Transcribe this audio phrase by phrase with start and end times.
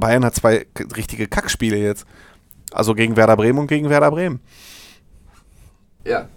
[0.00, 0.66] Bayern hat zwei
[0.96, 2.04] richtige Kackspiele jetzt.
[2.72, 4.40] Also gegen Werder Bremen und gegen Werder Bremen.
[6.04, 6.28] Ja.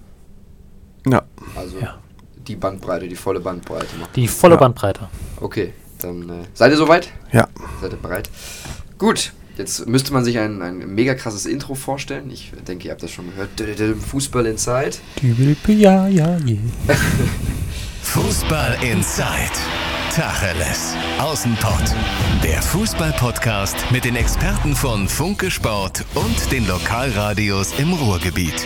[1.07, 1.23] Ja.
[1.55, 1.99] Also Ja.
[2.47, 3.95] die Bandbreite, die volle Bandbreite.
[3.97, 4.11] machen.
[4.15, 4.59] Die volle Ja.
[4.59, 5.09] Bandbreite.
[5.39, 7.09] Okay, dann äh, seid ihr soweit?
[7.31, 7.47] Ja.
[7.81, 8.29] Seid ihr bereit?
[8.97, 12.29] Gut, jetzt müsste man sich ein, ein mega krasses Intro vorstellen.
[12.31, 13.49] Ich denke, ihr habt das schon gehört.
[14.01, 14.97] Fußball Inside.
[15.67, 16.57] Ja, ja, je.
[18.01, 19.51] Fußball Inside.
[20.15, 20.93] Tacheles.
[21.17, 21.95] Außenpott.
[22.43, 28.63] Der Fußball-Podcast mit den Experten von Funke Sport und den Lokalradios im Ruhrgebiet.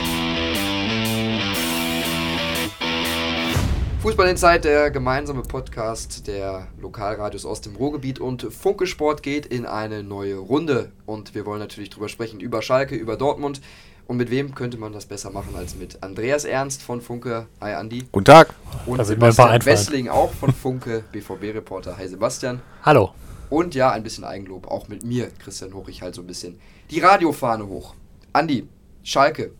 [4.01, 9.65] Fußball Inside, der gemeinsame Podcast der Lokalradios aus dem Ruhrgebiet und Funke Sport geht in
[9.65, 10.91] eine neue Runde.
[11.05, 13.61] Und wir wollen natürlich drüber sprechen, über Schalke, über Dortmund.
[14.07, 17.47] Und mit wem könnte man das besser machen als mit Andreas Ernst von Funke.
[17.59, 18.05] Hi Andi.
[18.09, 18.53] Guten Tag.
[18.85, 19.65] Und paar Sebastian.
[19.65, 21.97] Wessling auch von Funke, BVB-Reporter.
[21.97, 22.61] Hi Sebastian.
[22.83, 23.13] Hallo.
[23.49, 26.57] Und ja, ein bisschen Eigenlob, auch mit mir, Christian Hoch, ich halt so ein bisschen
[26.89, 27.95] die Radiofahne hoch.
[28.31, 28.67] Andi,
[29.03, 29.51] Schalke.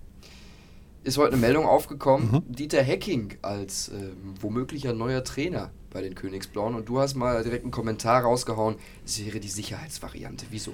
[1.04, 6.76] Ist heute eine Meldung aufgekommen, Dieter Hecking als ähm, womöglicher neuer Trainer bei den Königsblauen.
[6.76, 10.46] Und du hast mal direkt einen Kommentar rausgehauen, es wäre die Sicherheitsvariante.
[10.52, 10.74] Wieso?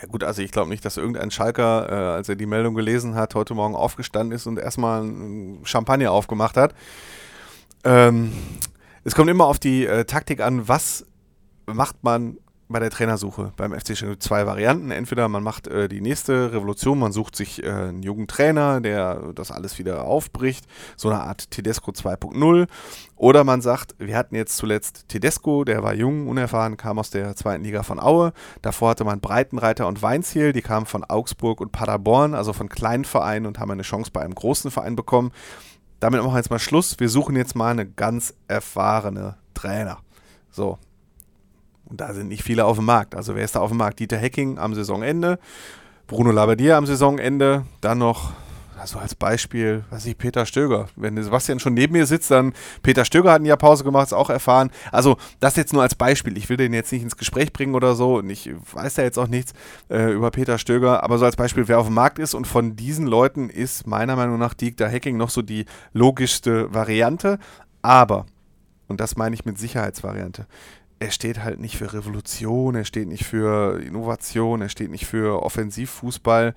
[0.00, 3.14] Ja gut, also ich glaube nicht, dass irgendein Schalker, äh, als er die Meldung gelesen
[3.14, 6.74] hat, heute Morgen aufgestanden ist und erstmal ein Champagner aufgemacht hat.
[7.84, 8.32] Ähm,
[9.04, 11.06] es kommt immer auf die äh, Taktik an, was
[11.66, 14.18] macht man bei der Trainersuche beim FC Schalke?
[14.18, 14.90] Zwei Varianten.
[14.90, 19.32] Entweder man macht äh, die nächste Revolution, man sucht sich äh, einen jungen Trainer, der
[19.34, 22.66] das alles wieder aufbricht, so eine Art Tedesco 2.0.
[23.16, 27.36] Oder man sagt, wir hatten jetzt zuletzt Tedesco, der war jung, unerfahren, kam aus der
[27.36, 28.32] zweiten Liga von Aue.
[28.62, 33.04] Davor hatte man Breitenreiter und Weinziel, die kamen von Augsburg und Paderborn, also von kleinen
[33.04, 35.30] Vereinen und haben eine Chance bei einem großen Verein bekommen.
[36.00, 37.00] Damit machen wir jetzt mal Schluss.
[37.00, 39.98] Wir suchen jetzt mal eine ganz erfahrene Trainer.
[40.50, 40.78] So.
[41.86, 43.14] Und da sind nicht viele auf dem Markt.
[43.14, 44.00] Also wer ist da auf dem Markt?
[44.00, 45.38] Dieter Hecking am Saisonende,
[46.06, 48.32] Bruno Labbadia am Saisonende, dann noch,
[48.78, 50.88] also als Beispiel, weiß ich, Peter Stöger.
[50.96, 54.12] Wenn Sebastian schon neben mir sitzt, dann Peter Stöger hat ein Jahr Pause gemacht, ist
[54.12, 54.70] auch erfahren.
[54.92, 56.36] Also das jetzt nur als Beispiel.
[56.36, 59.18] Ich will den jetzt nicht ins Gespräch bringen oder so und ich weiß da jetzt
[59.18, 59.52] auch nichts
[59.88, 62.76] äh, über Peter Stöger, aber so als Beispiel, wer auf dem Markt ist und von
[62.76, 67.38] diesen Leuten ist meiner Meinung nach Dieter Hecking noch so die logischste Variante.
[67.82, 68.26] Aber,
[68.88, 70.46] und das meine ich mit Sicherheitsvariante,
[71.00, 75.42] er steht halt nicht für Revolution, er steht nicht für Innovation, er steht nicht für
[75.42, 76.54] Offensivfußball.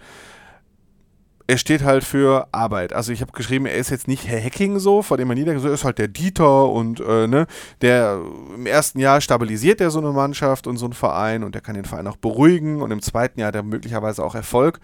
[1.50, 2.92] Er steht halt für Arbeit.
[2.92, 5.64] Also ich habe geschrieben, er ist jetzt nicht Herr Hacking so, vor dem man niedergeht,
[5.64, 7.48] er ist halt der Dieter und äh, ne,
[7.82, 8.22] der
[8.54, 11.76] im ersten Jahr stabilisiert er so eine Mannschaft und so einen Verein und der kann
[11.76, 14.82] den Verein auch beruhigen und im zweiten Jahr hat er möglicherweise auch Erfolg.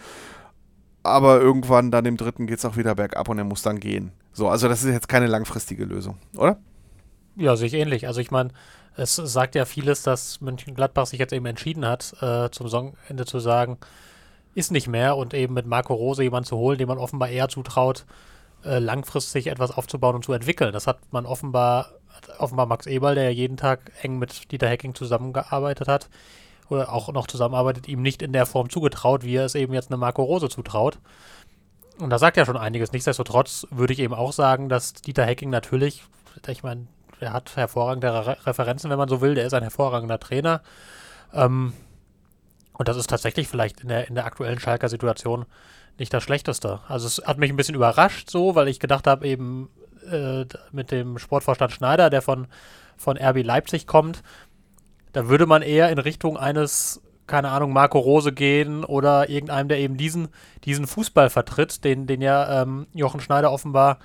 [1.04, 4.14] Aber irgendwann dann im dritten geht es auch wieder bergab und er muss dann gehen.
[4.32, 6.60] So, also das ist jetzt keine langfristige Lösung, oder?
[7.36, 8.08] Ja, sehe ich ähnlich.
[8.08, 8.52] Also ich meine,
[8.96, 13.40] es sagt ja vieles, dass Mönchengladbach sich jetzt eben entschieden hat, äh, zum Saisonende zu
[13.40, 13.78] sagen,
[14.56, 17.50] ist nicht mehr und eben mit Marco Rose jemanden zu holen, dem man offenbar eher
[17.50, 18.06] zutraut,
[18.64, 20.74] äh, langfristig etwas aufzubauen und zu entwickeln.
[20.74, 21.90] Das hat man offenbar,
[22.38, 26.10] offenbar Max Eberl, der ja jeden Tag eng mit Dieter Hecking zusammengearbeitet hat,
[26.70, 29.92] oder auch noch zusammenarbeitet, ihm nicht in der Form zugetraut, wie er es eben jetzt
[29.92, 31.00] eine Marco Rose zutraut.
[32.00, 32.92] Und da sagt ja schon einiges.
[32.92, 36.04] Nichtsdestotrotz würde ich eben auch sagen, dass Dieter Hecking natürlich,
[36.48, 36.88] ich meine,
[37.22, 39.36] der hat hervorragende Re Referenzen, wenn man so will.
[39.36, 40.62] Der ist ein hervorragender Trainer.
[41.34, 41.74] Ähm,
[42.74, 45.46] und das ist tatsächlich vielleicht in der, in der aktuellen Schalker Situation
[46.00, 46.80] nicht das Schlechteste.
[46.88, 49.70] Also es hat mich ein bisschen überrascht so, weil ich gedacht habe, eben
[50.10, 52.48] äh, mit dem Sportvorstand Schneider, der von,
[52.98, 54.24] von RB Leipzig kommt,
[55.12, 59.78] da würde man eher in Richtung eines, keine Ahnung, Marco Rose gehen oder irgendeinem, der
[59.78, 60.30] eben diesen,
[60.66, 64.00] diesen Fußball vertritt, den, den ja ähm, Jochen Schneider offenbar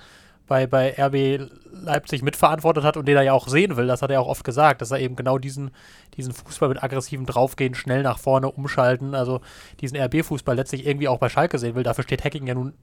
[0.49, 3.87] bei, bei RB Leipzig mitverantwortet hat und den er ja auch sehen will.
[3.87, 5.71] Das hat er auch oft gesagt, dass er eben genau diesen,
[6.17, 9.39] diesen Fußball mit aggressivem Draufgehen, schnell nach vorne umschalten, also
[9.79, 11.83] diesen RB-Fußball letztlich irgendwie auch bei Schalke sehen will.
[11.83, 12.73] Dafür steht Hacking ja nun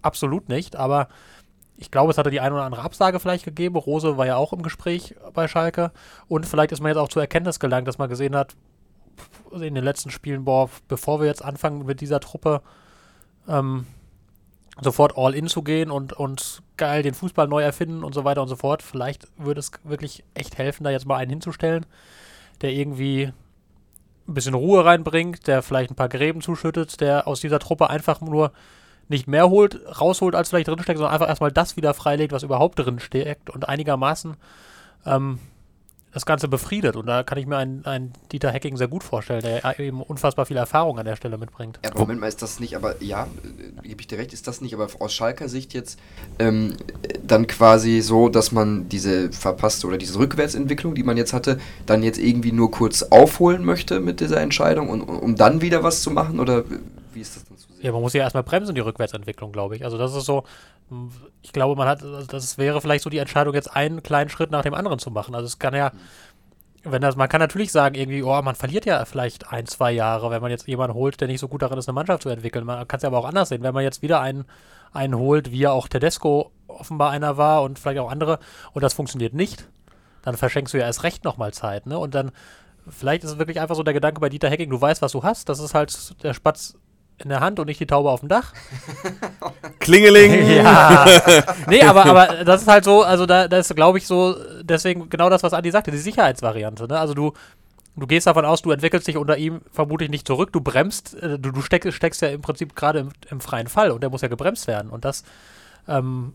[0.00, 1.08] absolut nicht, aber
[1.76, 3.76] ich glaube, es hatte die eine oder andere Absage vielleicht gegeben.
[3.76, 5.90] Rose war ja auch im Gespräch bei Schalke
[6.28, 8.56] und vielleicht ist man jetzt auch zur Erkenntnis gelangt, dass man gesehen hat,
[9.52, 12.62] in den letzten Spielen, boah, bevor wir jetzt anfangen mit dieser Truppe,
[13.48, 13.86] ähm,
[14.80, 18.42] sofort all in zu gehen und, und geil den Fußball neu erfinden und so weiter
[18.42, 18.82] und so fort.
[18.82, 21.84] Vielleicht würde es wirklich echt helfen, da jetzt mal einen hinzustellen,
[22.62, 23.32] der irgendwie
[24.28, 28.20] ein bisschen Ruhe reinbringt, der vielleicht ein paar Gräben zuschüttet, der aus dieser Truppe einfach
[28.20, 28.52] nur
[29.08, 32.78] nicht mehr holt, rausholt, als vielleicht drinsteckt, sondern einfach erstmal das wieder freilegt, was überhaupt
[32.78, 34.36] drin steckt und einigermaßen
[35.04, 35.38] ähm,
[36.12, 36.96] das Ganze befriedet.
[36.96, 40.46] Und da kann ich mir einen, einen Dieter Hecking sehr gut vorstellen, der eben unfassbar
[40.46, 41.78] viel Erfahrung an der Stelle mitbringt.
[41.84, 44.60] Ja, Moment mal, ist das nicht, aber ja, äh, gebe ich dir recht, ist das
[44.60, 45.98] nicht, aber aus Schalker Sicht jetzt
[46.38, 46.76] ähm,
[47.26, 52.02] dann quasi so, dass man diese verpasste oder diese Rückwärtsentwicklung, die man jetzt hatte, dann
[52.02, 56.10] jetzt irgendwie nur kurz aufholen möchte mit dieser Entscheidung und um dann wieder was zu
[56.10, 56.40] machen?
[56.40, 56.64] Oder
[57.14, 57.51] wie ist das?
[57.82, 59.84] Ja, man muss ja erstmal bremsen, die Rückwärtsentwicklung, glaube ich.
[59.84, 60.44] Also das ist so,
[61.42, 64.62] ich glaube, man hat, das wäre vielleicht so die Entscheidung, jetzt einen kleinen Schritt nach
[64.62, 65.34] dem anderen zu machen.
[65.34, 65.90] Also es kann ja,
[66.84, 70.30] wenn das, man kann natürlich sagen, irgendwie, oh, man verliert ja vielleicht ein, zwei Jahre,
[70.30, 72.64] wenn man jetzt jemanden holt, der nicht so gut darin ist, eine Mannschaft zu entwickeln.
[72.64, 73.62] Man kann es ja aber auch anders sehen.
[73.62, 74.44] Wenn man jetzt wieder einen,
[74.92, 78.38] einen holt, wie ja auch Tedesco offenbar einer war und vielleicht auch andere,
[78.72, 79.68] und das funktioniert nicht,
[80.22, 81.98] dann verschenkst du ja erst recht nochmal Zeit, ne?
[81.98, 82.30] Und dann,
[82.88, 85.22] vielleicht ist es wirklich einfach so der Gedanke bei Dieter Hecking, du weißt, was du
[85.24, 86.76] hast, das ist halt der Spatz
[87.24, 88.52] in der Hand und nicht die Taube auf dem Dach.
[89.78, 90.46] Klingeling!
[90.56, 91.06] ja.
[91.66, 95.08] nee, aber, aber das ist halt so, also da, da ist, glaube ich, so, deswegen
[95.10, 96.86] genau das, was Andi sagte, die Sicherheitsvariante.
[96.88, 96.98] Ne?
[96.98, 97.32] Also du,
[97.96, 101.38] du gehst davon aus, du entwickelst dich unter ihm vermutlich nicht zurück, du bremst, äh,
[101.38, 104.22] du, du steck, steckst ja im Prinzip gerade im, im, freien Fall und der muss
[104.22, 104.90] ja gebremst werden.
[104.90, 105.24] Und das,
[105.88, 106.34] ähm,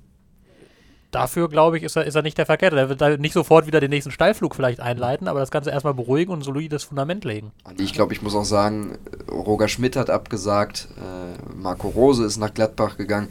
[1.18, 2.76] dafür, glaube ich, ist er, ist er nicht der Verkehrte.
[2.76, 5.96] Der wird da nicht sofort wieder den nächsten Steilflug vielleicht einleiten, aber das Ganze erstmal
[5.96, 7.52] beruhigen und ein solides Fundament legen.
[7.64, 8.98] Und ich glaube, ich muss auch sagen,
[9.30, 13.30] Roger Schmidt hat abgesagt, äh, Marco Rose ist nach Gladbach gegangen.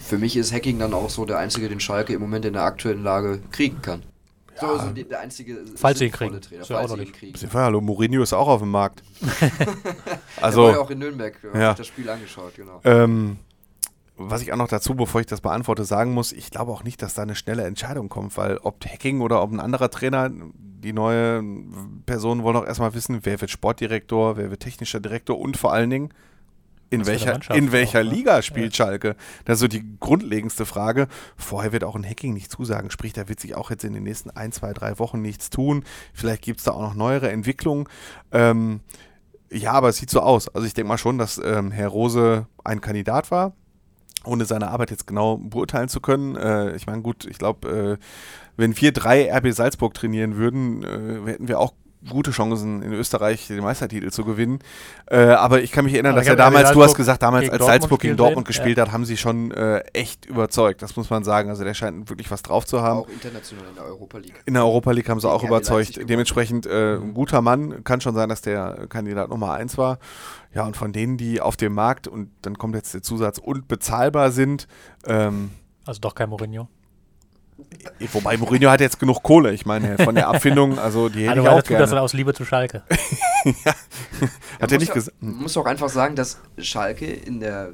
[0.00, 2.62] Für mich ist Hacking dann auch so der einzige, den Schalke im Moment in der
[2.62, 4.02] aktuellen Lage kriegen kann.
[4.60, 4.84] So, ja.
[4.84, 6.40] so die, der einzige falls sie ihn kriegen.
[6.40, 7.50] Trainer, falls sie ihn kriegen.
[7.52, 9.02] Hallo, Mourinho ist auch auf dem Markt.
[10.40, 11.70] also, er war ja auch in Nürnberg, ja.
[11.70, 12.80] ich das Spiel angeschaut, genau.
[12.84, 13.38] Ähm,
[14.16, 17.02] was ich auch noch dazu, bevor ich das beantworte, sagen muss, ich glaube auch nicht,
[17.02, 20.92] dass da eine schnelle Entscheidung kommt, weil ob Hacking oder ob ein anderer Trainer, die
[20.92, 21.42] neue
[22.06, 25.90] Personen wollen auch erstmal wissen, wer wird Sportdirektor, wer wird technischer Direktor und vor allen
[25.90, 26.14] Dingen,
[26.90, 28.10] in welcher, in welcher auch, ne?
[28.10, 28.84] Liga spielt ja.
[28.84, 29.16] Schalke?
[29.46, 31.08] Das ist so die grundlegendste Frage.
[31.36, 34.04] Vorher wird auch ein Hacking nicht zusagen, sprich, da wird sich auch jetzt in den
[34.04, 35.82] nächsten ein, zwei, drei Wochen nichts tun.
[36.12, 37.88] Vielleicht gibt es da auch noch neuere Entwicklungen.
[38.30, 38.78] Ähm,
[39.50, 40.54] ja, aber es sieht so aus.
[40.54, 43.54] Also ich denke mal schon, dass ähm, Herr Rose ein Kandidat war
[44.24, 46.36] ohne seine Arbeit jetzt genau beurteilen zu können.
[46.36, 48.04] Äh, ich meine, gut, ich glaube, äh,
[48.56, 51.72] wenn wir drei RB Salzburg trainieren würden, äh, hätten wir auch
[52.08, 54.58] gute Chancen in Österreich den Meistertitel zu gewinnen.
[55.06, 57.64] Äh, aber ich kann mich erinnern, aber dass er damals, du hast gesagt, damals als
[57.64, 58.84] Salzburg gegen Dortmund gespielt ja.
[58.84, 60.82] hat, haben sie schon äh, echt überzeugt.
[60.82, 61.50] Das muss man sagen.
[61.50, 63.00] Also der scheint wirklich was drauf zu haben.
[63.00, 64.42] Auch international in der Europa League.
[64.46, 66.00] In der Europa League haben sie auch überzeugt.
[66.08, 67.84] Dementsprechend äh, ein guter Mann.
[67.84, 69.98] Kann schon sein, dass der Kandidat Nummer eins war.
[70.54, 73.66] Ja, und von denen, die auf dem Markt, und dann kommt jetzt der Zusatz, und
[73.66, 74.68] bezahlbar sind.
[75.04, 75.50] Ähm,
[75.84, 76.68] also doch kein Mourinho.
[78.12, 81.42] Wobei Mourinho hat jetzt genug Kohle, ich meine, von der Abfindung, also die hätte also,
[81.42, 81.86] ich auch gerne.
[81.86, 82.82] das aus Liebe zu Schalke.
[83.44, 83.74] ja.
[84.60, 85.16] Hat er nicht gesagt.
[85.20, 87.72] Man muss auch einfach sagen, dass Schalke in der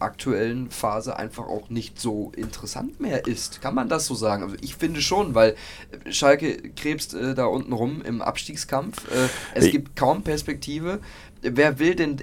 [0.00, 3.60] aktuellen Phase einfach auch nicht so interessant mehr ist.
[3.60, 4.42] Kann man das so sagen?
[4.42, 5.54] Also ich finde schon, weil
[6.08, 9.10] Schalke krebst äh, da unten rum im Abstiegskampf.
[9.10, 11.00] Äh, es ich gibt kaum Perspektive.
[11.42, 12.22] Wer will denn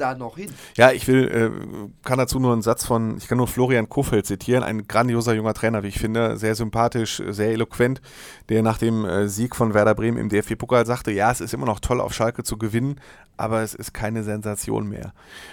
[0.00, 0.50] da noch hin?
[0.76, 4.26] Ja, ich will, äh, kann dazu nur einen Satz von, ich kann nur Florian Kofeld
[4.26, 8.00] zitieren, ein grandioser junger Trainer, wie ich finde, sehr sympathisch, sehr eloquent,
[8.48, 11.66] der nach dem äh, Sieg von Werder Bremen im DFB-Pokal sagte, ja, es ist immer
[11.66, 13.00] noch toll auf Schalke zu gewinnen,
[13.36, 15.12] aber es ist keine Sensation mehr.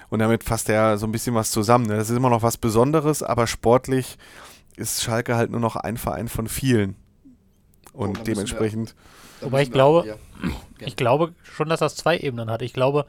[0.09, 1.85] Und damit fasst er so ein bisschen was zusammen.
[1.85, 1.95] Ne?
[1.95, 4.17] Das ist immer noch was Besonderes, aber sportlich
[4.75, 6.95] ist Schalke halt nur noch ein Verein von vielen.
[7.93, 8.95] Und oh, dementsprechend.
[9.39, 10.15] Wir, Wobei ich glaube, ja.
[10.79, 12.61] ich glaube schon, dass das zwei Ebenen hat.
[12.61, 13.05] Ich glaube,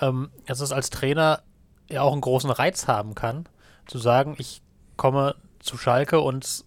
[0.00, 1.40] ähm, dass es als Trainer
[1.88, 3.46] ja auch einen großen Reiz haben kann,
[3.86, 4.62] zu sagen, ich
[4.96, 6.64] komme zu Schalke und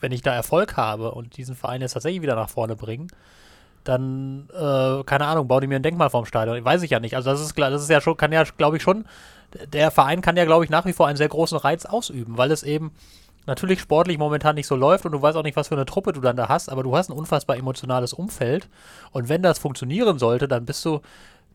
[0.00, 3.08] wenn ich da Erfolg habe und diesen Verein jetzt tatsächlich wieder nach vorne bringen,
[3.84, 6.64] dann, äh, keine Ahnung, baue die mir ein Denkmal vorm Stadion.
[6.64, 7.16] Weiß ich ja nicht.
[7.16, 9.04] Also das ist klar, das ist ja schon, kann ja, glaube ich, schon,
[9.72, 12.50] der Verein kann ja, glaube ich, nach wie vor einen sehr großen Reiz ausüben, weil
[12.50, 12.92] es eben
[13.46, 16.12] natürlich sportlich momentan nicht so läuft und du weißt auch nicht, was für eine Truppe
[16.12, 18.68] du dann da hast, aber du hast ein unfassbar emotionales Umfeld
[19.10, 21.00] und wenn das funktionieren sollte, dann bist du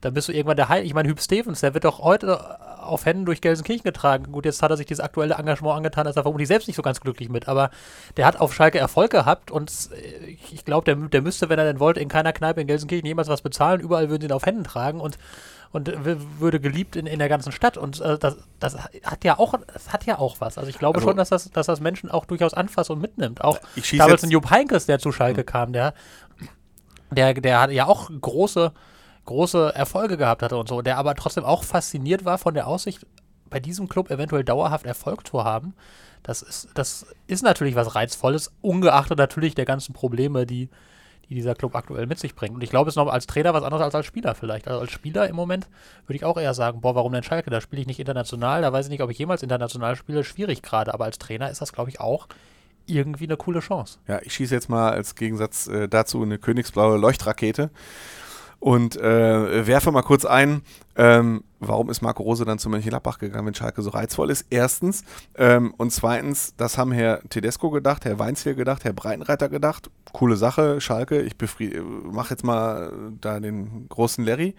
[0.00, 0.84] dann bist du irgendwann der Heil.
[0.84, 4.32] Ich meine, Hüb Stevens, der wird doch heute auf Händen durch Gelsenkirchen getragen.
[4.32, 6.82] Gut, jetzt hat er sich dieses aktuelle Engagement angetan, ist er vermutlich selbst nicht so
[6.82, 7.70] ganz glücklich mit, aber
[8.16, 9.72] der hat auf Schalke Erfolg gehabt und
[10.52, 13.28] ich glaube, der, der müsste, wenn er denn wollte, in keiner Kneipe in Gelsenkirchen jemals
[13.28, 13.80] was bezahlen.
[13.80, 15.18] Überall würden sie ihn auf Händen tragen und
[15.70, 15.92] und
[16.40, 17.76] würde geliebt in, in der ganzen Stadt.
[17.76, 20.56] Und äh, das, das hat ja auch, das hat ja auch was.
[20.56, 23.42] Also ich glaube also, schon, dass das, dass das Menschen auch durchaus anfasst und mitnimmt.
[23.42, 23.58] Auch
[23.96, 25.46] damals ein Jupp Heinkes, der zu Schalke mhm.
[25.46, 25.92] kam, der,
[27.10, 28.72] der, der hat ja auch große
[29.28, 33.06] große Erfolge gehabt hatte und so, der aber trotzdem auch fasziniert war von der Aussicht,
[33.50, 35.74] bei diesem Club eventuell dauerhaft Erfolg zu haben.
[36.22, 40.68] Das ist, das ist natürlich was Reizvolles, ungeachtet natürlich der ganzen Probleme, die,
[41.28, 42.54] die dieser Club aktuell mit sich bringt.
[42.54, 44.66] Und ich glaube, es ist noch als Trainer was anderes als als Spieler vielleicht.
[44.66, 45.68] Also als Spieler im Moment
[46.06, 47.50] würde ich auch eher sagen, boah, warum denn Schalke?
[47.50, 50.62] Da spiele ich nicht international, da weiß ich nicht, ob ich jemals international spiele, schwierig
[50.62, 50.92] gerade.
[50.92, 52.28] Aber als Trainer ist das, glaube ich, auch
[52.86, 53.98] irgendwie eine coole Chance.
[54.08, 57.70] Ja, ich schieße jetzt mal als Gegensatz äh, dazu eine königsblaue Leuchtrakete
[58.60, 60.62] und äh, werfe mal kurz ein,
[60.96, 64.46] ähm, warum ist Marco Rose dann zu Mönchengladbach gegangen, wenn Schalke so reizvoll ist?
[64.50, 65.04] Erstens.
[65.36, 69.90] Ähm, und zweitens, das haben Herr Tedesco gedacht, Herr Weinziel gedacht, Herr Breitenreiter gedacht.
[70.12, 71.20] Coole Sache, Schalke.
[71.22, 71.34] Ich
[72.04, 74.54] mache jetzt mal da den großen Larry.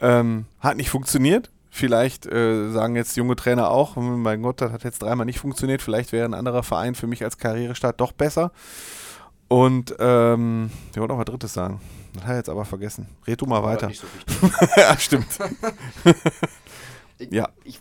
[0.00, 1.50] Ähm, hat nicht funktioniert.
[1.70, 5.82] Vielleicht äh, sagen jetzt junge Trainer auch, mein Gott, das hat jetzt dreimal nicht funktioniert.
[5.82, 8.50] Vielleicht wäre ein anderer Verein für mich als Karrierestart doch besser.
[9.48, 11.80] Und ähm, ich wollte noch was Drittes sagen.
[12.14, 13.06] Das hat er jetzt aber vergessen.
[13.26, 13.90] Red du mal weiter.
[13.92, 14.06] So
[14.76, 15.26] ja, stimmt.
[17.18, 17.48] ich, ja.
[17.64, 17.80] Ich,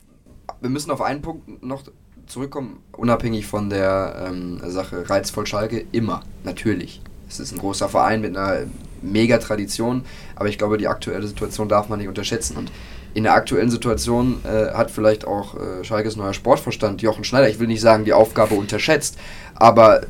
[0.61, 1.83] wir müssen auf einen Punkt noch
[2.27, 7.01] zurückkommen, unabhängig von der ähm, Sache reizvoll Schalke, immer, natürlich.
[7.27, 8.65] Es ist ein großer Verein mit einer
[9.01, 10.05] mega Tradition,
[10.35, 12.57] aber ich glaube, die aktuelle Situation darf man nicht unterschätzen.
[12.57, 12.71] Und
[13.13, 17.59] in der aktuellen Situation äh, hat vielleicht auch äh, Schalkes neuer Sportverstand, Jochen Schneider, ich
[17.59, 19.17] will nicht sagen, die Aufgabe unterschätzt,
[19.55, 20.01] aber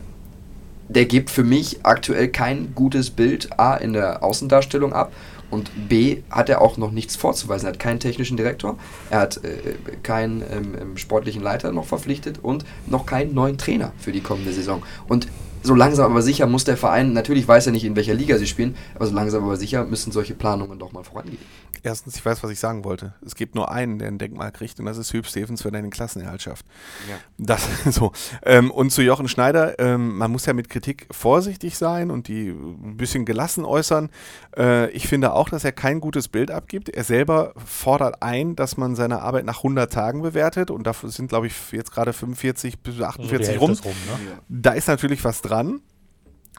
[0.88, 5.12] der gibt für mich aktuell kein gutes Bild A in der Außendarstellung ab
[5.51, 7.68] und B hat er auch noch nichts vorzuweisen.
[7.68, 8.77] Er hat keinen technischen Direktor,
[9.10, 14.12] er hat äh, keinen ähm, sportlichen Leiter noch verpflichtet und noch keinen neuen Trainer für
[14.12, 14.84] die kommende Saison.
[15.08, 15.27] Und
[15.63, 18.46] so langsam aber sicher muss der Verein, natürlich weiß er nicht, in welcher Liga sie
[18.46, 21.39] spielen, aber so langsam aber sicher müssen solche Planungen doch mal vorangehen.
[21.84, 23.13] Erstens, ich weiß, was ich sagen wollte.
[23.25, 25.82] Es gibt nur einen, der ein Denkmal kriegt und das ist Hüb Stevens, wenn er
[25.82, 26.65] den Klassenerhalt schafft.
[27.10, 27.17] Ja.
[27.38, 28.12] Das so.
[28.44, 32.50] Ähm, und zu Jochen Schneider, ähm, man muss ja mit Kritik vorsichtig sein und die
[32.50, 34.10] ein bisschen gelassen äußern.
[34.58, 36.89] Äh, ich finde auch, dass er kein gutes Bild abgibt.
[36.89, 41.27] Er selber fordert ein, dass man seine Arbeit nach 100 Tagen bewertet und dafür sind,
[41.27, 43.72] glaube ich, jetzt gerade 45 bis 48 also rum.
[43.72, 44.39] rum ne?
[44.48, 45.82] Da ist natürlich was dran.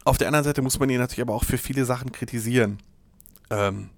[0.05, 2.79] Auf der anderen Seite muss man ihn natürlich aber auch für viele Sachen kritisieren.
[3.51, 3.91] Ähm,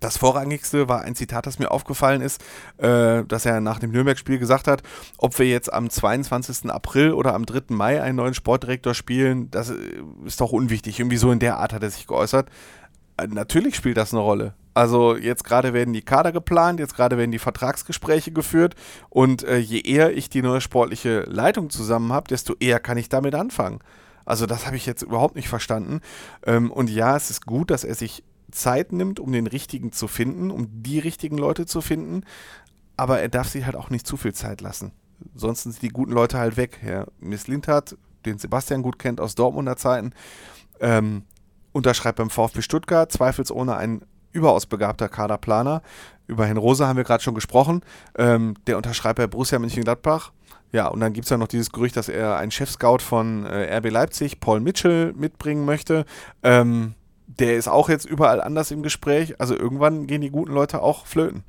[0.00, 2.42] das Vorrangigste war ein Zitat, das mir aufgefallen ist,
[2.78, 4.82] äh, dass er nach dem Nürnberg-Spiel gesagt hat,
[5.18, 6.70] ob wir jetzt am 22.
[6.70, 7.74] April oder am 3.
[7.74, 9.76] Mai einen neuen Sportdirektor spielen, das äh,
[10.24, 10.98] ist doch unwichtig.
[10.98, 12.48] Irgendwie so in der Art hat er sich geäußert.
[13.18, 14.54] Äh, natürlich spielt das eine Rolle.
[14.72, 18.76] Also jetzt gerade werden die Kader geplant, jetzt gerade werden die Vertragsgespräche geführt
[19.08, 23.08] und äh, je eher ich die neue sportliche Leitung zusammen habe, desto eher kann ich
[23.08, 23.80] damit anfangen.
[24.24, 26.00] Also das habe ich jetzt überhaupt nicht verstanden.
[26.46, 30.08] Ähm, und ja, es ist gut, dass er sich Zeit nimmt, um den richtigen zu
[30.08, 32.24] finden, um die richtigen Leute zu finden.
[32.96, 34.92] Aber er darf sich halt auch nicht zu viel Zeit lassen.
[35.34, 36.78] Sonst sind die guten Leute halt weg.
[36.80, 40.12] Herr Miss Lindhardt, den Sebastian gut kennt aus Dortmunder Zeiten,
[40.80, 41.22] ähm,
[41.72, 44.02] unterschreibt beim VfB Stuttgart, zweifelsohne ein
[44.32, 45.82] überaus begabter Kaderplaner.
[46.26, 47.82] Über Herrn Rose haben wir gerade schon gesprochen.
[48.16, 50.32] Ähm, der unterschreibt bei Borussia Mönchengladbach.
[50.72, 53.76] Ja, und dann gibt es ja noch dieses Gerücht, dass er einen Chefscout von äh,
[53.76, 56.04] RB Leipzig, Paul Mitchell, mitbringen möchte.
[56.44, 56.94] Ähm,
[57.38, 59.40] der ist auch jetzt überall anders im Gespräch.
[59.40, 61.44] Also irgendwann gehen die guten Leute auch flöten.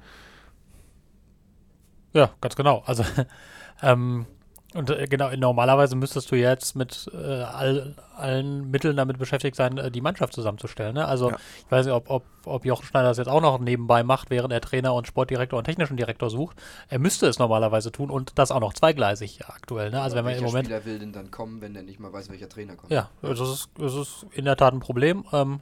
[2.13, 2.83] Ja, ganz genau.
[2.85, 3.03] Also
[3.81, 4.25] ähm,
[4.73, 9.77] und äh, genau, normalerweise müsstest du jetzt mit äh, all, allen Mitteln damit beschäftigt sein,
[9.77, 10.93] äh, die Mannschaft zusammenzustellen.
[10.93, 11.05] Ne?
[11.05, 11.37] Also ja.
[11.65, 14.53] ich weiß nicht, ob, ob, ob Jochen Schneider das jetzt auch noch nebenbei macht, während
[14.53, 16.57] er Trainer und Sportdirektor und technischen Direktor sucht.
[16.87, 19.89] Er müsste es normalerweise tun und das auch noch zweigleisig aktuell.
[19.89, 20.01] Ne?
[20.01, 20.67] Also wenn man im Moment.
[20.67, 22.93] Spieler will denn dann kommen, wenn der nicht mal weiß, welcher Trainer kommt?
[22.93, 25.25] Ja, das ist, das ist in der Tat ein Problem.
[25.33, 25.59] Ähm,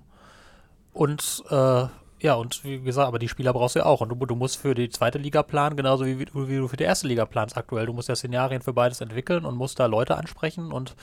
[0.99, 1.87] und äh,
[2.19, 4.01] ja, und wie gesagt, aber die Spieler brauchst du ja auch.
[4.01, 6.83] Und du, du musst für die zweite Liga planen, genauso wie, wie, du für die
[6.83, 7.85] erste Liga planst aktuell.
[7.85, 10.97] Du musst ja Szenarien für beides entwickeln und musst da Leute ansprechen und,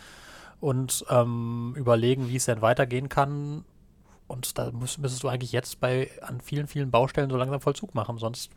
[0.61, 3.65] und ähm, überlegen, wie es denn weitergehen kann.
[4.27, 7.95] Und da müsst, müsstest du eigentlich jetzt bei an vielen, vielen Baustellen so langsam Vollzug
[7.95, 8.51] machen, sonst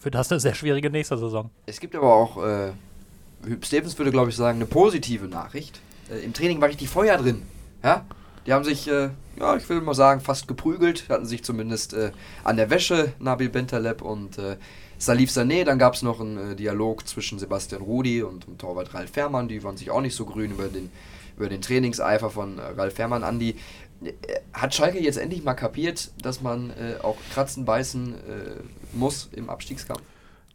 [0.00, 1.50] wird das eine sehr schwierige nächste Saison.
[1.66, 2.72] Es gibt aber auch, äh,
[3.60, 5.82] Stevens würde glaube ich sagen, eine positive Nachricht.
[6.10, 7.42] Äh, Im Training war richtig Feuer drin.
[7.84, 8.06] Ja?
[8.46, 11.08] Die haben sich, äh, ja, ich will mal sagen, fast geprügelt.
[11.08, 12.10] Hatten sich zumindest äh,
[12.44, 14.56] an der Wäsche, Nabil Bentaleb und äh,
[14.98, 15.64] Salif Sané.
[15.64, 19.48] Dann gab es noch einen äh, Dialog zwischen Sebastian Rudi und, und Torwart Ralf Fährmann.
[19.48, 20.90] Die waren sich auch nicht so grün über den,
[21.36, 23.22] über den Trainingseifer von äh, Ralf Fährmann.
[23.22, 23.56] Andi,
[24.02, 24.12] äh,
[24.52, 26.72] hat Schalke jetzt endlich mal kapiert, dass man
[27.02, 28.14] auch kratzen, beißen
[28.92, 30.02] muss im Abstiegskampf?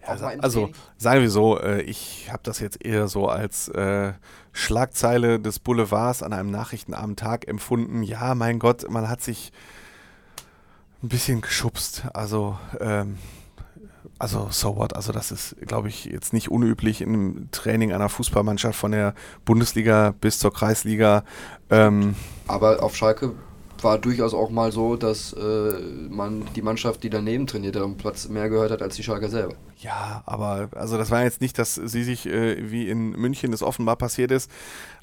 [0.08, 4.14] Also, also sagen wir so, äh, ich habe das jetzt eher so als äh,
[4.54, 8.04] Schlagzeile des Boulevards an einem nachrichtenarmen Tag empfunden.
[8.04, 9.52] Ja, mein Gott, man hat sich
[11.04, 12.04] ein bisschen geschubst.
[12.14, 13.18] Also, ähm,
[14.20, 14.96] also so what?
[14.96, 19.14] Also das ist, glaube ich, jetzt nicht unüblich im Training einer Fußballmannschaft von der
[19.46, 21.24] Bundesliga bis zur Kreisliga.
[21.70, 22.16] Ähm,
[22.48, 23.34] Aber auf Schalke
[23.82, 25.74] war durchaus auch mal so, dass äh,
[26.10, 29.30] man die Mannschaft, die daneben trainiert hat, am Platz mehr gehört hat als die Schalker
[29.30, 29.56] selber.
[29.80, 33.62] Ja, aber also das war jetzt nicht, dass sie sich, äh, wie in München es
[33.62, 34.50] offenbar passiert ist,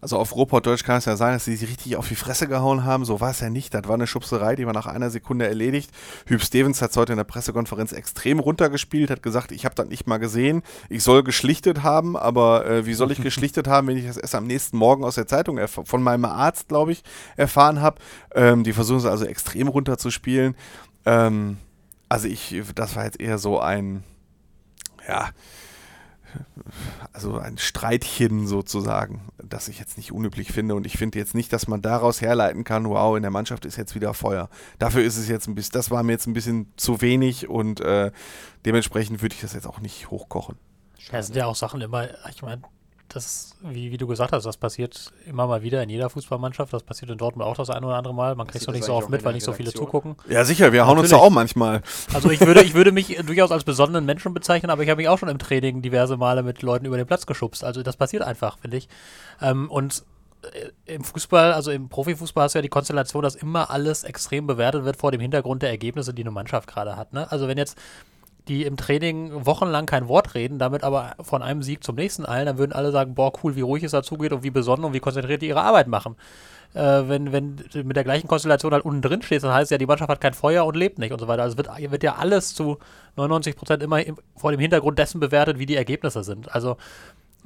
[0.00, 2.84] also auf Ruhrpott-Deutsch kann es ja sein, dass sie sich richtig auf die Fresse gehauen
[2.84, 3.04] haben.
[3.04, 3.72] So war es ja nicht.
[3.72, 5.92] Das war eine Schubserei, die war nach einer Sekunde erledigt.
[6.26, 9.88] Hüb Stevens hat es heute in der Pressekonferenz extrem runtergespielt, hat gesagt, ich habe das
[9.88, 10.62] nicht mal gesehen.
[10.90, 14.34] Ich soll geschlichtet haben, aber äh, wie soll ich geschlichtet haben, wenn ich das erst
[14.34, 17.04] am nächsten Morgen aus der Zeitung von meinem Arzt, glaube ich,
[17.36, 17.98] erfahren habe.
[18.34, 20.56] Ähm, die versuchen es also extrem runterzuspielen.
[21.06, 21.58] Ähm,
[22.08, 24.02] also ich, das war jetzt eher so ein
[25.08, 25.30] ja,
[27.12, 30.74] also ein Streitchen sozusagen, das ich jetzt nicht unüblich finde.
[30.74, 33.76] Und ich finde jetzt nicht, dass man daraus herleiten kann, wow, in der Mannschaft ist
[33.76, 34.48] jetzt wieder Feuer.
[34.78, 37.80] Dafür ist es jetzt ein bisschen, das war mir jetzt ein bisschen zu wenig und
[37.80, 38.10] äh,
[38.64, 40.56] dementsprechend würde ich das jetzt auch nicht hochkochen.
[41.12, 42.62] Ja, sind ja auch Sachen immer, ich meine,
[43.14, 46.72] das, wie, wie du gesagt hast, das passiert immer mal wieder in jeder Fußballmannschaft.
[46.72, 48.34] Das passiert in Dortmund auch das ein oder andere Mal.
[48.34, 50.16] Man kriegt es noch nicht so oft mit, weil nicht so viele zugucken.
[50.28, 51.12] Ja, sicher, wir hauen Natürlich.
[51.12, 51.82] uns da auch manchmal.
[52.12, 55.08] Also ich würde, ich würde mich durchaus als besonderen Menschen bezeichnen, aber ich habe mich
[55.08, 57.62] auch schon im Training diverse Male mit Leuten über den Platz geschubst.
[57.62, 58.88] Also das passiert einfach, finde ich.
[59.40, 60.02] Ähm, und
[60.52, 64.46] äh, im Fußball, also im Profifußball hast du ja die Konstellation, dass immer alles extrem
[64.46, 67.12] bewertet wird vor dem Hintergrund der Ergebnisse, die eine Mannschaft gerade hat.
[67.12, 67.30] Ne?
[67.30, 67.78] Also wenn jetzt
[68.48, 72.46] die im Training wochenlang kein Wort reden, damit aber von einem Sieg zum nächsten eilen,
[72.46, 75.00] dann würden alle sagen, boah, cool, wie ruhig es dazugeht und wie besonnen und wie
[75.00, 76.16] konzentriert die ihre Arbeit machen.
[76.74, 79.70] Äh, wenn, wenn du mit der gleichen Konstellation halt unten drin stehst, dann heißt es
[79.70, 81.42] ja, die Mannschaft hat kein Feuer und lebt nicht und so weiter.
[81.42, 82.78] Also wird, wird ja alles zu
[83.16, 86.54] 99 Prozent immer im, vor dem Hintergrund dessen bewertet, wie die Ergebnisse sind.
[86.54, 86.76] Also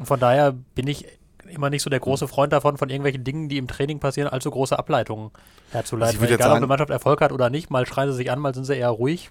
[0.02, 1.06] von daher bin ich
[1.48, 4.50] immer nicht so der große Freund davon, von irgendwelchen Dingen, die im Training passieren, allzu
[4.50, 5.30] große Ableitungen
[5.70, 6.20] herzuleiten.
[6.20, 8.54] Also egal, ob eine Mannschaft Erfolg hat oder nicht, mal schreien sie sich an, mal
[8.54, 9.30] sind sie eher ruhig.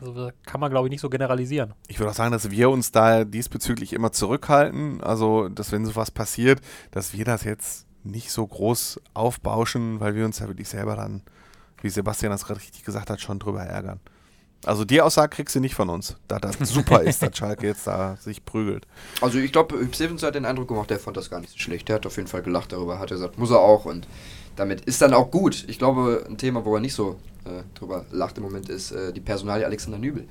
[0.00, 1.74] Also kann man, glaube ich, nicht so generalisieren.
[1.88, 5.02] Ich würde auch sagen, dass wir uns da diesbezüglich immer zurückhalten.
[5.02, 6.60] Also, dass wenn sowas passiert,
[6.90, 11.22] dass wir das jetzt nicht so groß aufbauschen, weil wir uns ja wirklich selber dann,
[11.82, 14.00] wie Sebastian das gerade richtig gesagt hat, schon drüber ärgern.
[14.64, 17.86] Also die Aussage kriegst du nicht von uns, da das super ist, dass Schalke jetzt
[17.86, 18.86] da sich prügelt.
[19.20, 21.58] Also ich glaube, Hüb Stevens hat den Eindruck gemacht, der fand das gar nicht so
[21.58, 21.88] schlecht.
[21.88, 24.06] Der hat auf jeden Fall gelacht darüber, hat er gesagt, muss er auch und
[24.56, 25.64] damit ist dann auch gut.
[25.68, 29.12] Ich glaube, ein Thema, wo er nicht so äh, drüber lacht im Moment, ist äh,
[29.12, 30.26] die Personalie Alexander Nübel.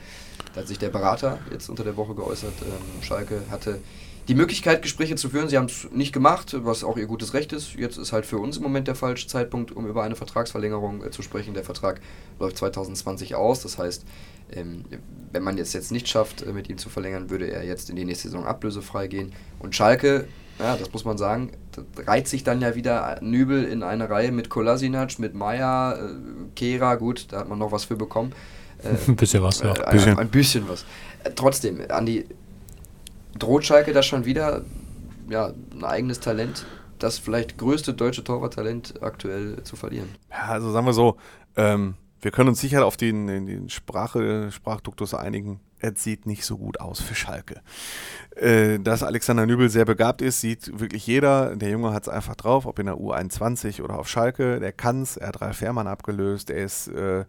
[0.53, 2.53] Da hat sich der Berater jetzt unter der Woche geäußert.
[2.61, 3.79] Ähm, Schalke hatte
[4.27, 5.49] die Möglichkeit, Gespräche zu führen.
[5.49, 7.75] Sie haben es nicht gemacht, was auch ihr gutes Recht ist.
[7.75, 11.11] Jetzt ist halt für uns im Moment der falsche Zeitpunkt, um über eine Vertragsverlängerung äh,
[11.11, 11.53] zu sprechen.
[11.53, 12.01] Der Vertrag
[12.39, 13.61] läuft 2020 aus.
[13.61, 14.05] Das heißt,
[14.51, 14.85] ähm,
[15.31, 17.95] wenn man es jetzt nicht schafft, äh, mit ihm zu verlängern, würde er jetzt in
[17.95, 19.33] die nächste Saison ablösefrei gehen.
[19.59, 20.27] Und Schalke
[20.59, 21.51] ja, das muss man sagen,
[21.97, 26.95] reiht sich dann ja wieder Nübel in eine Reihe mit Kolasinac, mit Meier, äh, Kera,
[26.95, 28.33] gut, da hat man noch was für bekommen.
[28.83, 29.73] Äh, ein bisschen was, ja.
[29.73, 30.19] Äh, ein, bisschen.
[30.19, 30.85] ein, bisschen was.
[31.23, 32.25] Äh, trotzdem, Andi,
[33.37, 34.61] droht Schalke da schon wieder
[35.29, 36.65] ja, ein eigenes Talent,
[36.99, 40.09] das vielleicht größte deutsche Torwarttalent aktuell zu verlieren?
[40.29, 41.17] Ja, also sagen wir so,
[41.57, 45.59] ähm, wir können uns sicher auf den, den Sprache, Sprachduktus einigen.
[45.93, 47.61] Es sieht nicht so gut aus für Schalke.
[48.35, 51.55] Äh, dass Alexander Nübel sehr begabt ist, sieht wirklich jeder.
[51.55, 54.59] Der Junge hat es einfach drauf, ob in der U21 oder auf Schalke.
[54.59, 55.17] Der kann es.
[55.17, 56.49] Er hat Ralf Fährmann abgelöst.
[56.49, 56.87] Er ist.
[56.87, 57.25] Äh,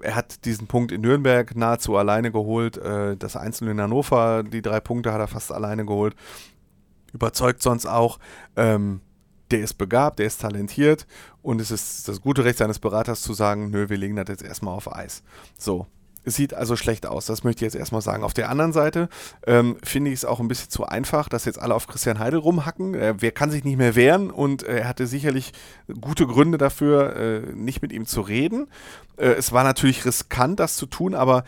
[0.00, 2.76] er hat diesen Punkt in Nürnberg nahezu alleine geholt.
[2.76, 6.14] Äh, das Einzelne in Hannover, die drei Punkte hat er fast alleine geholt.
[7.12, 8.18] Überzeugt sonst auch.
[8.54, 9.00] Ähm,
[9.50, 11.06] der ist begabt, der ist talentiert
[11.42, 14.42] und es ist das gute Recht seines Beraters zu sagen, nö, wir legen das jetzt
[14.44, 15.22] erstmal auf Eis.
[15.56, 15.86] So.
[16.30, 18.22] Sieht also schlecht aus, das möchte ich jetzt erstmal sagen.
[18.22, 19.08] Auf der anderen Seite
[19.46, 22.38] ähm, finde ich es auch ein bisschen zu einfach, dass jetzt alle auf Christian Heidel
[22.38, 22.94] rumhacken.
[22.94, 25.52] Äh, wer kann sich nicht mehr wehren und äh, er hatte sicherlich
[26.00, 28.68] gute Gründe dafür, äh, nicht mit ihm zu reden.
[29.16, 31.44] Äh, es war natürlich riskant, das zu tun, aber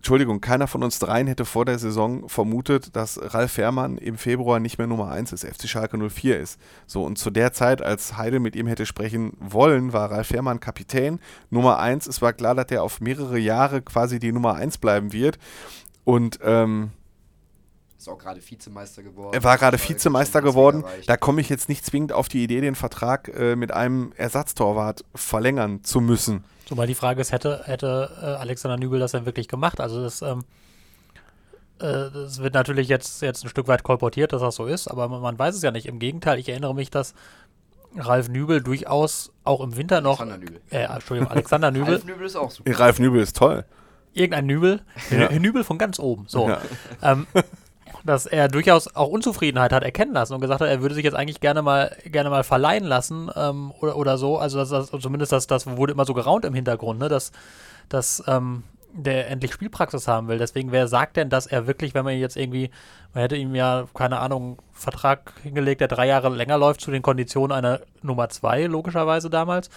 [0.00, 4.58] Entschuldigung, keiner von uns dreien hätte vor der Saison vermutet, dass Ralf Fährmann im Februar
[4.58, 6.58] nicht mehr Nummer 1 ist, FC Schalke 04 ist.
[6.86, 10.58] So, und zu der Zeit, als Heide mit ihm hätte sprechen wollen, war Ralf Fährmann
[10.58, 12.06] Kapitän, Nummer 1.
[12.06, 15.38] Es war klar, dass er auf mehrere Jahre quasi die Nummer 1 bleiben wird.
[16.04, 16.92] Und ähm,
[18.00, 19.34] ist auch gerade Vizemeister geworden.
[19.34, 20.84] Er war gerade Vizemeister geworden.
[21.06, 25.04] Da komme ich jetzt nicht zwingend auf die Idee, den Vertrag äh, mit einem Ersatztorwart
[25.14, 26.44] verlängern zu müssen.
[26.66, 29.80] Zumal die Frage ist, hätte, hätte äh, Alexander Nübel das denn wirklich gemacht?
[29.80, 30.44] Also das, ähm,
[31.78, 35.08] äh, das wird natürlich jetzt, jetzt ein Stück weit kolportiert, dass das so ist, aber
[35.08, 35.86] man, man weiß es ja nicht.
[35.86, 37.14] Im Gegenteil, ich erinnere mich, dass
[37.96, 40.20] Ralf Nübel durchaus auch im Winter noch.
[40.20, 40.60] Alexander Nübel.
[40.70, 41.94] Äh, Entschuldigung, Alexander Nübel.
[41.94, 42.78] Ralf Nübel ist auch super.
[42.78, 43.66] Ralf Nübel ist toll.
[44.14, 44.80] Irgendein Nübel.
[45.10, 45.30] Ja.
[45.38, 46.24] Nübel von ganz oben.
[46.28, 46.48] So.
[46.48, 46.60] Ja.
[47.02, 47.26] Ähm,
[48.04, 51.14] dass er durchaus auch Unzufriedenheit hat erkennen lassen und gesagt hat, er würde sich jetzt
[51.14, 54.38] eigentlich gerne mal gerne mal verleihen lassen ähm, oder, oder so.
[54.38, 57.08] Also das, das, zumindest das, das wurde immer so geraunt im Hintergrund, ne?
[57.08, 57.32] dass,
[57.88, 60.38] dass ähm, der endlich Spielpraxis haben will.
[60.38, 62.70] Deswegen, wer sagt denn, dass er wirklich, wenn man jetzt irgendwie,
[63.14, 67.02] man hätte ihm ja, keine Ahnung, Vertrag hingelegt, der drei Jahre länger läuft zu den
[67.02, 69.70] Konditionen einer Nummer zwei, logischerweise damals.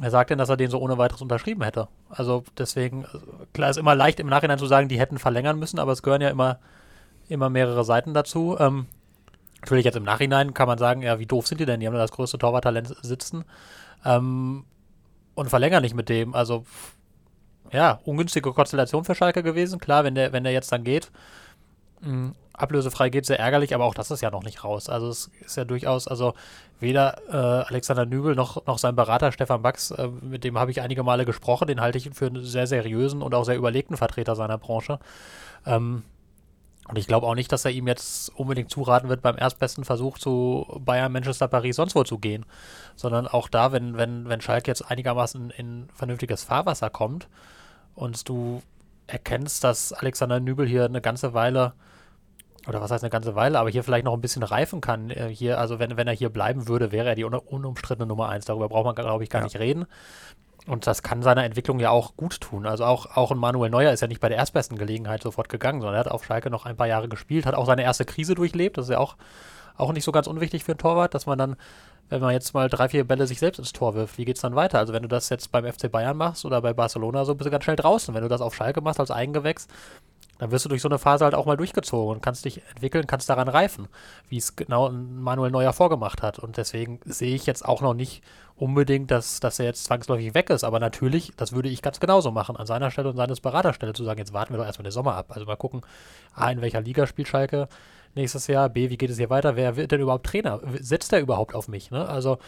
[0.00, 1.88] Er sagt denn, dass er den so ohne weiteres unterschrieben hätte.
[2.08, 3.04] Also deswegen,
[3.52, 6.22] klar ist immer leicht im Nachhinein zu sagen, die hätten verlängern müssen, aber es gehören
[6.22, 6.60] ja immer,
[7.28, 8.56] immer mehrere Seiten dazu.
[8.58, 8.86] Ähm,
[9.60, 11.80] natürlich jetzt im Nachhinein kann man sagen, ja, wie doof sind die denn?
[11.80, 13.44] Die haben da das größte Torwarttalent sitzen
[14.04, 14.64] ähm,
[15.34, 16.34] und verlängern nicht mit dem.
[16.34, 16.64] Also
[17.72, 19.78] ja, ungünstige Konstellation für Schalke gewesen.
[19.78, 21.10] Klar, wenn der, wenn der jetzt dann geht,
[22.00, 24.88] mh, hm, ablösefrei geht, sehr ärgerlich, aber auch das ist ja noch nicht raus.
[24.88, 26.34] Also es ist ja durchaus, also
[26.80, 30.80] weder äh, Alexander Nübel noch, noch sein Berater Stefan Bax, äh, mit dem habe ich
[30.80, 34.34] einige Male gesprochen, den halte ich für einen sehr seriösen und auch sehr überlegten Vertreter
[34.34, 34.98] seiner Branche.
[35.66, 36.02] Ähm,
[36.88, 40.18] und ich glaube auch nicht, dass er ihm jetzt unbedingt zuraten wird, beim erstbesten Versuch
[40.18, 42.46] zu Bayern, Manchester, Paris, sonst wo zu gehen.
[42.96, 47.28] Sondern auch da, wenn, wenn, wenn Schalke jetzt einigermaßen in vernünftiges Fahrwasser kommt
[47.94, 48.62] und du
[49.06, 51.74] erkennst, dass Alexander Nübel hier eine ganze Weile
[52.66, 55.10] oder was heißt eine ganze Weile, aber hier vielleicht noch ein bisschen reifen kann.
[55.10, 58.28] Äh, hier, also wenn, wenn er hier bleiben würde, wäre er die un unumstrittene Nummer
[58.28, 58.46] eins.
[58.46, 59.44] Darüber braucht man, glaube ich, gar ja.
[59.44, 59.86] nicht reden.
[60.68, 62.66] Und das kann seiner Entwicklung ja auch gut tun.
[62.66, 65.80] Also auch, auch ein Manuel Neuer ist ja nicht bei der erstbesten Gelegenheit sofort gegangen,
[65.80, 68.34] sondern er hat auf Schalke noch ein paar Jahre gespielt, hat auch seine erste Krise
[68.34, 68.76] durchlebt.
[68.76, 69.16] Das ist ja auch,
[69.78, 71.56] auch nicht so ganz unwichtig für einen Torwart, dass man dann,
[72.10, 74.42] wenn man jetzt mal drei, vier Bälle sich selbst ins Tor wirft, wie geht es
[74.42, 74.78] dann weiter?
[74.78, 77.50] Also wenn du das jetzt beim FC Bayern machst oder bei Barcelona, so bist du
[77.50, 78.14] ganz schnell draußen.
[78.14, 79.68] Wenn du das auf Schalke machst als Eigengewächs,
[80.38, 83.06] dann wirst du durch so eine Phase halt auch mal durchgezogen und kannst dich entwickeln,
[83.06, 83.88] kannst daran reifen,
[84.28, 86.38] wie es genau Manuel Neuer vorgemacht hat.
[86.38, 88.22] Und deswegen sehe ich jetzt auch noch nicht
[88.56, 90.64] unbedingt, dass, dass er jetzt zwangsläufig weg ist.
[90.64, 94.04] Aber natürlich, das würde ich ganz genauso machen, an seiner Stelle und seines Beraterstelle zu
[94.04, 95.26] sagen, jetzt warten wir doch erstmal den Sommer ab.
[95.30, 95.82] Also mal gucken,
[96.34, 97.68] A, in welcher Liga spielt Schalke
[98.14, 100.60] nächstes Jahr, B, wie geht es hier weiter, wer wird denn überhaupt Trainer?
[100.80, 101.90] Setzt er überhaupt auf mich?
[101.90, 102.08] Ne?
[102.08, 102.38] Also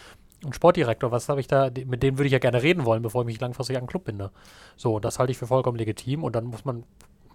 [0.43, 3.21] ein Sportdirektor, was habe ich da, mit dem würde ich ja gerne reden wollen, bevor
[3.21, 4.31] ich mich langfristig an den Club binde.
[4.75, 6.83] So, das halte ich für vollkommen legitim und dann muss man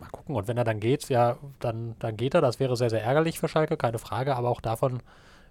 [0.00, 0.34] mal gucken.
[0.34, 2.40] Und wenn er dann geht, ja, dann, dann geht er.
[2.40, 4.36] Das wäre sehr, sehr ärgerlich für Schalke, keine Frage.
[4.36, 5.00] Aber auch davon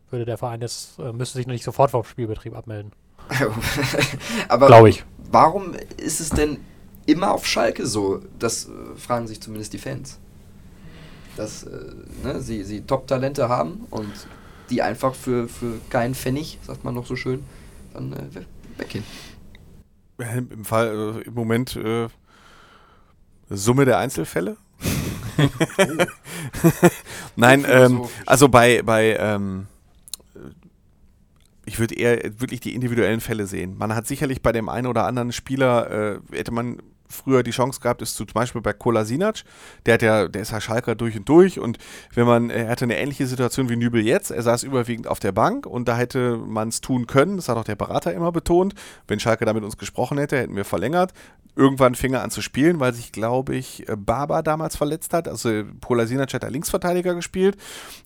[0.10, 2.91] würde der Verein jetzt, äh, müsste sich noch nicht sofort vom Spielbetrieb abmelden.
[4.47, 5.03] aber Glaube ich.
[5.31, 6.60] Warum ist es denn
[7.05, 8.21] immer auf Schalke so?
[8.39, 10.19] Das äh, fragen sich zumindest die Fans.
[11.36, 14.12] Dass äh, ne, sie, sie Top-Talente haben und
[14.69, 17.43] die einfach für, für keinen Pfennig, sagt man noch so schön,
[17.93, 18.45] dann äh,
[18.77, 19.03] weggehen.
[20.17, 22.08] Im Fall, äh, im Moment äh,
[23.49, 24.58] Summe der Einzelfälle?
[27.36, 29.67] Nein, ähm, also bei, bei ähm,
[31.65, 33.77] ich würde eher wirklich die individuellen Fälle sehen.
[33.77, 36.77] Man hat sicherlich bei dem einen oder anderen Spieler, äh, hätte man
[37.10, 39.44] früher die Chance gehabt, ist zum Beispiel bei Kolasinac.
[39.86, 41.78] Der hat ja, der ist ja Schalker durch und durch und
[42.13, 44.32] wenn man, er hatte eine ähnliche Situation wie Nübel jetzt.
[44.32, 47.38] Er saß überwiegend auf der Bank und da hätte man es tun können.
[47.38, 48.74] Das hat auch der Berater immer betont.
[49.08, 51.13] Wenn Schalke da mit uns gesprochen hätte, hätten wir verlängert.
[51.58, 55.30] Irgendwann fing er an zu spielen, weil sich, glaube ich, Baba damals verletzt hat.
[55.30, 57.56] Also Polasinac hat da Linksverteidiger gespielt.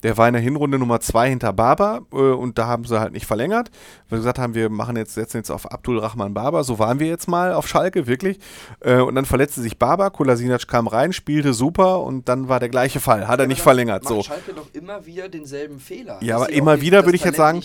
[0.04, 3.12] Der war in der Hinrunde Nummer zwei hinter Baba äh, und da haben sie halt
[3.12, 3.72] nicht verlängert.
[4.08, 6.64] Wir gesagt haben, wir machen jetzt, setzen jetzt auf Abdul Rahman Baba.
[6.64, 8.40] So waren wir jetzt mal auf Schalke, wirklich.
[8.90, 12.70] Äh, und dann verletzte sich Baba, Kolasinac kam rein, spielte super und dann war der
[12.70, 13.28] gleiche Fall.
[13.28, 14.04] Hat er nicht verlängert.
[14.04, 14.24] Macht so.
[14.24, 16.18] Schalke doch immer wieder denselben Fehler.
[16.22, 17.62] Ja, aber immer wieder würde ich jetzt sagen,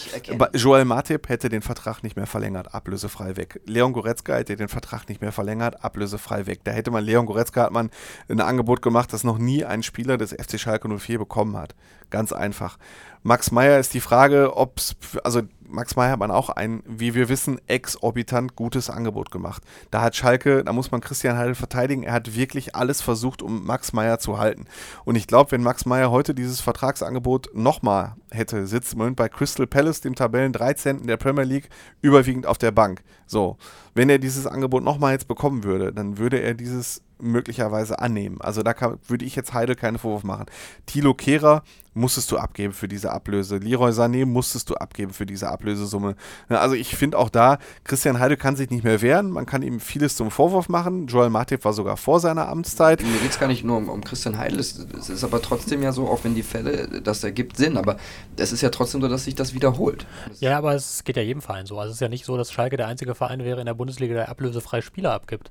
[0.53, 3.61] Joel Matip hätte den Vertrag nicht mehr verlängert, ablösefrei weg.
[3.65, 6.61] Leon Goretzka hätte den Vertrag nicht mehr verlängert, ablösefrei weg.
[6.65, 7.91] Da hätte man, Leon Goretzka hat man
[8.29, 11.75] ein Angebot gemacht, das noch nie ein Spieler des FC Schalke 04 bekommen hat.
[12.11, 12.77] Ganz einfach.
[13.23, 15.41] Max Meyer ist die Frage, ob es, also
[15.75, 19.63] Max Meyer hat man auch ein, wie wir wissen, exorbitant gutes Angebot gemacht.
[19.91, 23.67] Da hat Schalke, da muss man Christian Heidel verteidigen, er hat wirklich alles versucht, um
[23.67, 24.67] Max Meyer zu halten.
[25.05, 29.29] Und ich glaube, wenn Max Meyer heute dieses Vertragsangebot nochmal hätte, sitzt im Moment bei
[29.29, 31.07] Crystal Palace, dem Tabellen 13.
[31.07, 31.69] der Premier League,
[32.03, 33.03] überwiegend auf der Bank.
[33.27, 33.57] So,
[33.95, 38.39] wenn er dieses Angebot nochmal jetzt bekommen würde, dann würde er dieses möglicherweise annehmen.
[38.41, 40.47] Also da kann, würde ich jetzt Heidel keinen Vorwurf machen.
[40.87, 41.63] Thilo Kehrer
[41.95, 43.59] musstest du abgeben für diese Ablöse.
[43.59, 46.17] Leroy Sané musstest du abgeben für diese Ablösesumme.
[46.49, 49.31] Also ich finde auch da, Christian Heidel kann sich nicht mehr wehren.
[49.31, 51.07] Man kann ihm vieles zum Vorwurf machen.
[51.07, 53.01] Joel Matip war sogar vor seiner Amtszeit.
[53.01, 54.59] Mir geht es gar nicht nur um, um Christian Heidel.
[54.59, 57.77] Es, es, ist aber trotzdem ja so, auch wenn die Fälle, das ergibt Sinn.
[57.77, 57.97] Aber
[58.37, 60.07] es ist ja trotzdem so, dass sich das wiederholt.
[60.41, 61.79] Ja, aber es geht ja jedem Verein so.
[61.79, 64.15] Also es ist ja nicht so, dass Schalke der einzige Verein wäre in der Bundesliga,
[64.15, 65.51] der ablösefrei Spieler abgibt.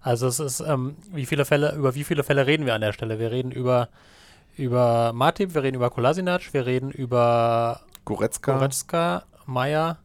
[0.00, 2.92] Also es ist, ähm, wie viele Fälle, über wie viele Fälle reden wir an der
[2.92, 3.18] Stelle?
[3.18, 3.88] Wir reden über,
[4.56, 9.98] über Martip, wir reden über Kolasinac, wir reden über Goretzka, Goretzka Meier.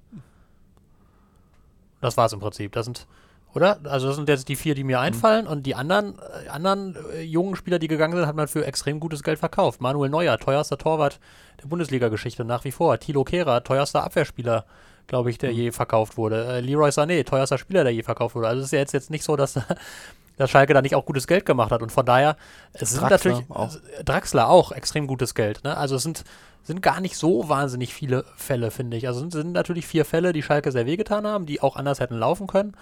[2.01, 2.73] Das war es im Prinzip.
[2.73, 3.07] Das sind,
[3.55, 3.79] oder?
[3.85, 5.03] Also das sind jetzt die vier, die mir mhm.
[5.03, 5.45] einfallen.
[5.45, 5.51] Mhm.
[5.51, 6.15] Und die anderen,
[6.45, 9.81] äh, anderen äh, jungen Spieler, die gegangen sind, hat man für extrem gutes Geld verkauft.
[9.81, 11.19] Manuel Neuer, teuerster Torwart
[11.63, 12.99] der Bundesliga-Geschichte nach wie vor.
[12.99, 14.65] Thilo Kehrer, teuerster Abwehrspieler
[15.07, 15.57] glaube ich, der mhm.
[15.57, 16.45] je verkauft wurde.
[16.45, 18.47] Äh, Leroy Sané, teuerster Spieler, der je verkauft wurde.
[18.47, 19.59] Also es ist ja jetzt, jetzt nicht so, dass,
[20.37, 21.81] dass Schalke da nicht auch gutes Geld gemacht hat.
[21.81, 22.37] Und von daher,
[22.73, 23.75] es sind Draxler natürlich auch.
[24.03, 25.63] Draxler auch extrem gutes Geld.
[25.63, 25.75] Ne?
[25.77, 26.23] Also es sind,
[26.63, 29.07] sind gar nicht so wahnsinnig viele Fälle, finde ich.
[29.07, 31.99] Also es sind, sind natürlich vier Fälle, die Schalke sehr wehgetan haben, die auch anders
[31.99, 32.75] hätten laufen können.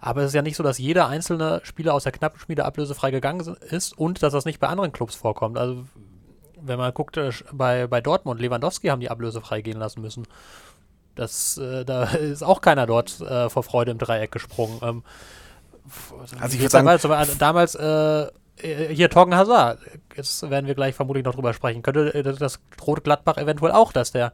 [0.00, 3.56] Aber es ist ja nicht so, dass jeder einzelne Spieler aus der Knappenschmiede ablösefrei gegangen
[3.70, 5.58] ist und dass das nicht bei anderen Clubs vorkommt.
[5.58, 5.84] Also
[6.62, 10.26] wenn man guckt, äh, bei, bei Dortmund, Lewandowski haben die ablösefrei gehen lassen müssen.
[11.16, 14.78] Das, äh, da ist auch keiner dort äh, vor Freude im Dreieck gesprungen.
[14.82, 15.02] Ähm,
[15.86, 18.22] f- Also ich wie würd sagen- damals, aber damals äh,
[18.66, 19.80] äh, hier Torgen Hazard,
[20.16, 23.92] jetzt werden wir gleich vermutlich noch drüber sprechen, könnte äh, das droht Gladbach eventuell auch,
[23.92, 24.32] dass der,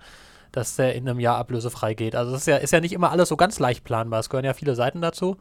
[0.56, 2.16] dass der in einem Jahr ablösefrei geht.
[2.16, 4.20] Also es ist ja, ist ja nicht immer alles so ganz leicht planbar.
[4.20, 5.36] Es gehören ja viele Seiten dazu.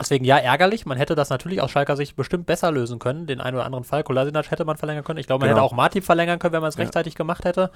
[0.00, 0.86] Deswegen ja, ärgerlich.
[0.86, 3.26] Man hätte das natürlich aus Schalker Sicht bestimmt besser lösen können.
[3.26, 4.04] Den einen oder anderen Fall.
[4.04, 5.18] Kolasinac hätte man verlängern können.
[5.18, 5.62] Ich glaube, man Genau.
[5.62, 6.82] hätte auch Martin verlängern können, wenn man es Ja.
[6.84, 7.70] rechtzeitig gemacht hätte.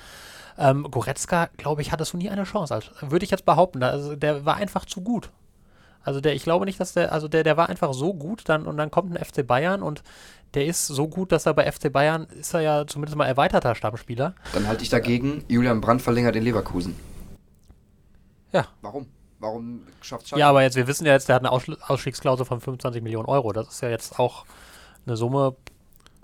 [0.57, 2.75] Ähm, Goretzka, glaube ich, hatte so nie eine Chance.
[2.75, 3.83] Also, würde ich jetzt behaupten.
[3.83, 5.31] Also, der war einfach zu gut.
[6.05, 8.67] Also der, ich glaube nicht, dass der, also der, der war einfach so gut, dann
[8.67, 10.03] und dann kommt ein FC Bayern und
[10.55, 13.75] der ist so gut, dass er bei FC Bayern ist er ja zumindest mal erweiterter
[13.75, 14.35] Stammspieler.
[14.53, 16.95] Dann halte ich dagegen, Julian Brandt verlängert den Leverkusen.
[18.53, 18.67] Ja.
[18.83, 19.07] Warum?
[19.38, 20.41] Warum schafft Schalke?
[20.41, 23.27] Ja, aber jetzt, wir wissen ja jetzt, der hat eine Ausschl- Ausstiegsklausel von 25 Millionen
[23.27, 23.53] Euro.
[23.53, 24.45] Das ist ja jetzt auch
[25.07, 25.57] eine Summe.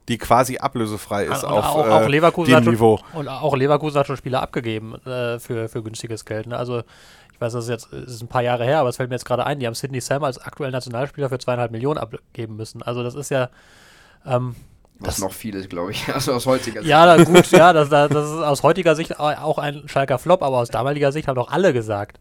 [0.09, 3.01] Die quasi ablösefrei ist Und auf auch, äh, auch Leverkusen dem hat schon, Niveau.
[3.15, 6.47] Und auch Leverkusen hat schon Spieler abgegeben äh, für, für günstiges Geld.
[6.47, 6.57] Ne?
[6.57, 6.83] Also
[7.39, 9.15] ich weiß, das ist jetzt das ist ein paar Jahre her, aber es fällt mir
[9.15, 12.83] jetzt gerade ein, die haben Sidney Sam als aktuellen Nationalspieler für zweieinhalb Millionen abgeben müssen.
[12.83, 13.49] Also das ist ja
[14.27, 14.57] ähm,
[14.99, 16.09] Was das- noch viel ist, glaube ich.
[16.13, 16.91] Also aus heutiger Sicht.
[16.91, 20.59] Ja, gut, ja, das, das ist aus heutiger Sicht au- auch ein Schalker Flop, aber
[20.59, 22.19] aus damaliger Sicht haben doch alle gesagt,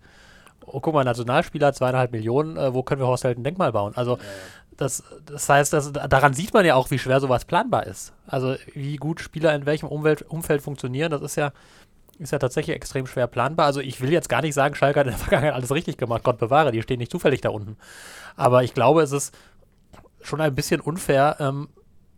[0.68, 3.94] oh, guck mal, Nationalspieler, zweieinhalb Millionen, äh, wo können wir Horst Held ein Denkmal bauen?
[3.96, 4.20] Also
[4.78, 8.14] das, das heißt, das, daran sieht man ja auch, wie schwer sowas planbar ist.
[8.28, 11.52] Also wie gut Spieler in welchem Umwelt, Umfeld funktionieren, das ist ja,
[12.20, 13.66] ist ja tatsächlich extrem schwer planbar.
[13.66, 16.24] Also ich will jetzt gar nicht sagen, Schalke hat in der Vergangenheit alles richtig gemacht,
[16.24, 17.78] Gott bewahre, die stehen nicht zufällig da unten.
[18.36, 19.36] Aber ich glaube, es ist
[20.22, 21.70] schon ein bisschen unfair, ähm,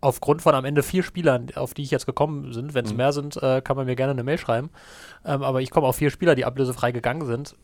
[0.01, 2.97] aufgrund von am Ende vier Spielern, auf die ich jetzt gekommen sind, wenn es Mhm.
[2.97, 4.69] mehr sind, äh, kann man mir gerne eine Mail schreiben.
[5.25, 7.55] Ähm, aber ich komme auf vier Spieler, die ablösefrei gegangen sind.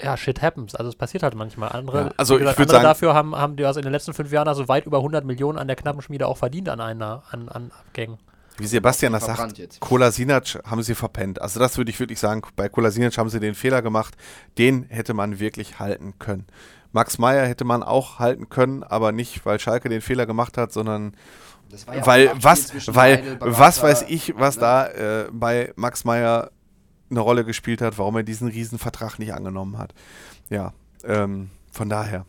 [0.00, 0.76] Ja, shit happens.
[0.76, 1.70] Also es passiert halt manchmal.
[1.72, 4.14] Andere, Ja, also gesagt, ich andere sagen- dafür haben, haben die was in den letzten
[4.14, 7.24] fünf Jahren also weit über 100 Millionen an der knappen Schmiede auch verdient an einer
[7.32, 8.18] an, an Abgängen.
[8.58, 9.80] Wie Sebastian das sagt, jetzt.
[9.80, 11.40] Kolasinac haben sie verpennt.
[11.40, 14.16] Also das würde ich wirklich sagen, bei Kolasinac haben sie den Fehler gemacht.
[14.58, 16.46] Den hätte man wirklich halten können.
[16.92, 20.72] Max Meyer hätte man auch halten können, aber nicht, weil Schalke den Fehler gemacht hat,
[20.72, 21.12] sondern
[21.92, 24.60] ja weil was, weil Heidel, was weiß ich, was ne?
[24.60, 26.50] da äh, bei Max Meyer
[27.10, 29.94] eine Rolle gespielt hat, warum er diesen Riesenvertrag nicht angenommen hat.
[30.50, 30.72] Ja,
[31.04, 32.24] ähm, von daher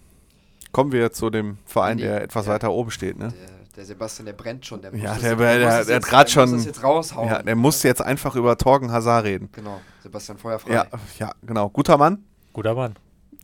[0.71, 2.53] kommen wir zu dem Verein, Nee, der etwas ja.
[2.53, 3.17] weiter oben steht.
[3.17, 3.29] Ne?
[3.29, 4.81] Der, der Sebastian, der brennt schon.
[4.81, 6.65] Der Ja, muss der- der- muss der- der jetzt- hat grad der schon- Muss das
[6.67, 7.29] jetzt raushauen.
[7.29, 9.49] Ja, der muss jetzt einfach über Torgen Hazard reden.
[9.53, 10.73] Genau, Sebastian Feuerfrei.
[10.73, 10.85] Ja,
[11.17, 11.69] ja, genau.
[11.69, 12.23] Guter Mann.
[12.53, 12.95] Guter Mann.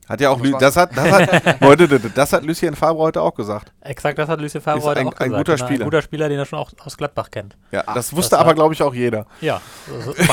[0.07, 3.33] Hat ja auch, Lü- das hat, das hat, Leute, das hat Lucien Favre heute auch
[3.33, 3.71] gesagt.
[3.81, 5.37] Exakt, das hat Lucien Favre Ist heute ein- auch ein gesagt.
[5.37, 5.57] guter ne?
[5.57, 5.79] Spieler.
[5.85, 7.57] Ein guter Spieler, den er schon auch aus Gladbach kennt.
[7.71, 9.25] Ja, Ach, das wusste das aber, glaube ich, auch jeder.
[9.41, 10.23] Ja, also be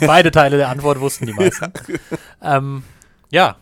[0.00, 1.72] be beide Teile der Antwort wussten die meisten.
[2.42, 2.82] ähm,
[3.30, 3.54] ja,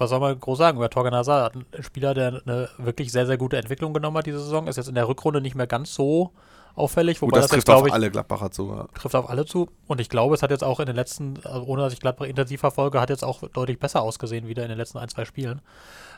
[0.00, 1.56] was soll man groß sagen über Torgan Hazard?
[1.56, 4.88] Ein Spieler, der eine wirklich sehr, sehr gute Entwicklung genommen hat diese Saison, ist jetzt
[4.88, 6.32] in der Rückrunde nicht mehr ganz so
[6.74, 8.70] auffällig, Gut, wobei das das, jetzt, trifft auf glaube ich, alle Gladbacher zu.
[8.70, 8.86] Ja.
[8.94, 9.68] trifft auf alle zu.
[9.86, 12.26] Und ich glaube, es hat jetzt auch in den letzten, also ohne dass ich Gladbach
[12.26, 15.60] intensiv verfolge, hat jetzt auch deutlich besser ausgesehen wieder in den letzten ein, zwei Spielen.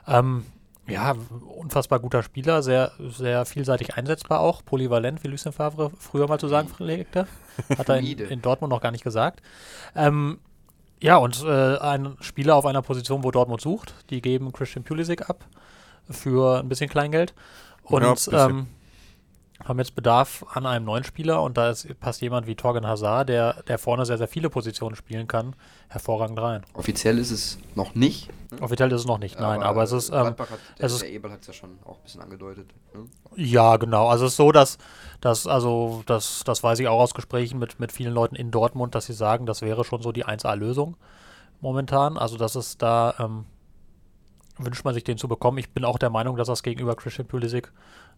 [0.06, 0.44] Ähm,
[0.86, 1.14] ja,
[1.56, 6.48] unfassbar guter Spieler, sehr, sehr vielseitig einsetzbar auch, polyvalent, wie Lucien Favre früher mal zu
[6.48, 7.26] sagen pflegte.
[7.78, 9.40] Hat er in, in Dortmund noch gar nicht gesagt.
[9.94, 10.38] Ähm,
[11.00, 15.28] ja, und äh, ein Spieler auf einer Position, wo Dortmund sucht, die geben Christian Pulisic
[15.28, 15.44] ab
[16.10, 17.34] für ein bisschen Kleingeld.
[17.82, 18.50] Und Ja, bisschen.
[18.50, 18.66] ähm,
[19.64, 23.28] haben jetzt Bedarf an einem neuen Spieler und da ist, passt jemand wie Torgen Hazard,
[23.28, 25.54] der, der vorne sehr, sehr viele Positionen spielen kann,
[25.88, 26.62] hervorragend rein.
[26.74, 28.30] Offiziell ist es noch nicht.
[28.60, 30.46] Offiziell ist es noch nicht, nein, aber, es ist, ähm, hat, der,
[30.78, 32.70] es ist- der Ebel hat es ja schon auch ein bisschen angedeutet.
[32.94, 33.04] Ne?
[33.36, 34.08] ja, genau.
[34.08, 34.78] Also es ist so, dass,
[35.20, 38.94] dass also das, das weiß ich auch aus Gesprächen mit, mit vielen Leuten in Dortmund,
[38.94, 40.96] dass sie sagen, das wäre schon so die 1A-Lösung
[41.60, 42.16] momentan.
[42.16, 43.44] Also das ist da, ähm,
[44.64, 45.58] wünscht man sich den zu bekommen.
[45.58, 47.72] Ich bin auch der Meinung, dass das gegenüber Christian Pulisic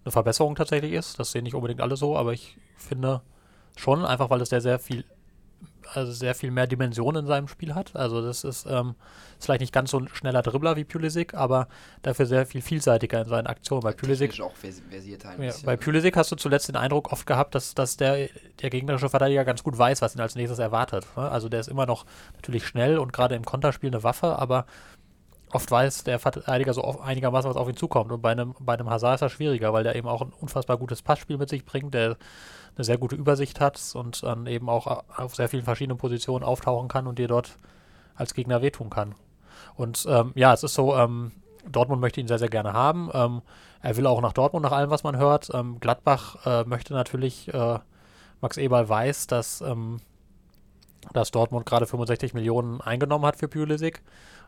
[0.04, 1.18] eine Verbesserung tatsächlich ist.
[1.18, 3.22] Das sehen nicht unbedingt alle so, aber ich finde
[3.76, 5.04] schon, einfach weil es sehr, sehr viel,
[5.94, 7.94] also sehr viel mehr Dimensionen in seinem Spiel hat.
[7.96, 8.94] Also das ist, ähm,
[9.38, 11.68] ist vielleicht nicht ganz so ein schneller Dribbler wie Pulisic, aber
[12.02, 13.82] dafür sehr viel vielseitiger in seinen Aktionen.
[13.82, 15.66] Bei Pulisic auch vers versierter ein ja, bisschen.
[15.66, 15.76] bei?
[15.76, 18.28] Pulisic hast du zuletzt den Eindruck oft gehabt, dass, dass der,
[18.60, 21.06] der gegnerische Verteidiger ganz gut weiß, was ihn als nächstes erwartet.
[21.16, 21.30] ne?
[21.30, 24.66] Also der ist immer noch natürlich schnell und gerade im Konterspiel eine Waffe, aber
[25.52, 28.10] oft weiß der Verteidiger so auf, einigermaßen, was auf ihn zukommt.
[28.10, 30.78] Und bei einem, bei einem Hazard ist das schwieriger, weil der eben auch ein unfassbar
[30.78, 32.16] gutes Passspiel mit sich bringt, der
[32.74, 36.88] eine sehr gute Übersicht hat und dann eben auch auf sehr vielen verschiedenen Positionen auftauchen
[36.88, 37.56] kann und dir dort
[38.14, 39.14] als Gegner wehtun kann.
[39.74, 41.32] Und ähm, ja, es ist so, ähm,
[41.70, 43.10] Dortmund möchte ihn sehr, sehr gerne haben.
[43.12, 43.42] Ähm,
[43.82, 45.50] er will auch nach Dortmund, nach allem, was man hört.
[45.52, 47.78] Ähm, Gladbach äh, möchte natürlich, äh,
[48.40, 50.00] Max Eberl weiß, dass, ähm,
[51.12, 54.02] dass Dortmund gerade 65 Millionen eingenommen hat für Pulisic.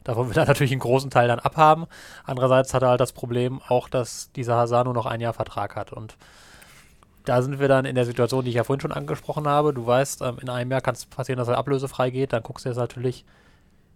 [0.04, 1.86] Davon will er natürlich einen großen Teil dann abhaben.
[2.24, 5.92] Andererseits hat er halt das Problem auch, dass dieser nur noch ein Jahr Vertrag hat.
[5.92, 6.16] Und
[7.24, 9.72] da sind wir dann in der Situation, die ich ja vorhin schon angesprochen habe.
[9.72, 12.32] Du weißt, ähm, in einem Jahr kann es passieren, dass er ablösefrei geht.
[12.32, 13.24] Dann guckst du jetzt natürlich,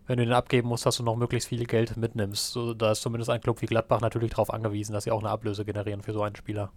[0.06, 2.58] wenn du den abgeben musst, dass du noch möglichst viel Geld mitnimmst.
[2.76, 5.64] Da ist zumindest ein Club wie Gladbach natürlich darauf angewiesen, dass sie auch eine Ablöse
[5.66, 6.70] generieren für so einen Spieler.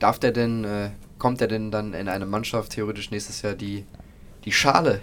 [0.00, 3.86] Darf der denn, äh, kommt der denn dann in eine Mannschaft theoretisch nächstes Jahr, die
[4.46, 5.00] die Schale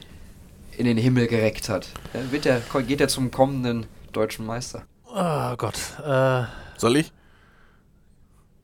[0.78, 1.88] in den Himmel gereckt hat?
[2.32, 4.84] Wird der, geht er zum kommenden deutschen Meister?
[5.06, 5.76] Oh Gott.
[6.04, 6.46] Äh,
[6.78, 7.12] Soll ich?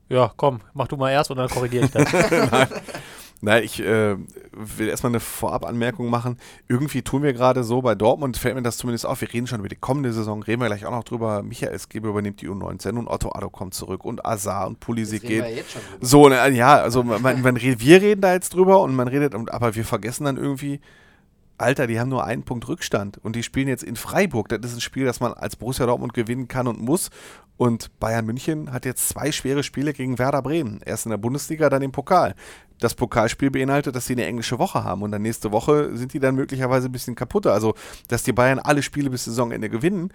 [0.08, 2.12] Ja, komm, mach du mal erst und dann korrigiere ich das.
[2.50, 2.68] Nein.
[3.42, 4.16] Nein, ich äh,
[4.52, 6.36] will erstmal eine Vorabanmerkung machen.
[6.68, 9.22] Irgendwie tun wir gerade so bei Dortmund, fällt mir das zumindest auf.
[9.22, 11.42] Wir reden schon über die kommende Saison, reden wir gleich auch noch drüber.
[11.42, 15.44] Michael Skebe übernimmt die U19 und Otto Addo kommt zurück und Azar und Pulisic geht.
[16.00, 19.74] So, ne, ja, also man, man, wir reden da jetzt drüber und man redet, aber
[19.74, 20.80] wir vergessen dann irgendwie,
[21.60, 24.48] Alter, die haben nur einen Punkt Rückstand und die spielen jetzt in Freiburg.
[24.48, 27.10] Das ist ein Spiel, das man als Borussia Dortmund gewinnen kann und muss.
[27.56, 30.80] Und Bayern München hat jetzt zwei schwere Spiele gegen Werder Bremen.
[30.84, 32.34] Erst in der Bundesliga, dann im Pokal.
[32.78, 36.20] Das Pokalspiel beinhaltet, dass sie eine englische Woche haben und dann nächste Woche sind die
[36.20, 37.52] dann möglicherweise ein bisschen kaputter.
[37.52, 37.74] Also,
[38.08, 40.10] dass die Bayern alle Spiele bis Saisonende gewinnen,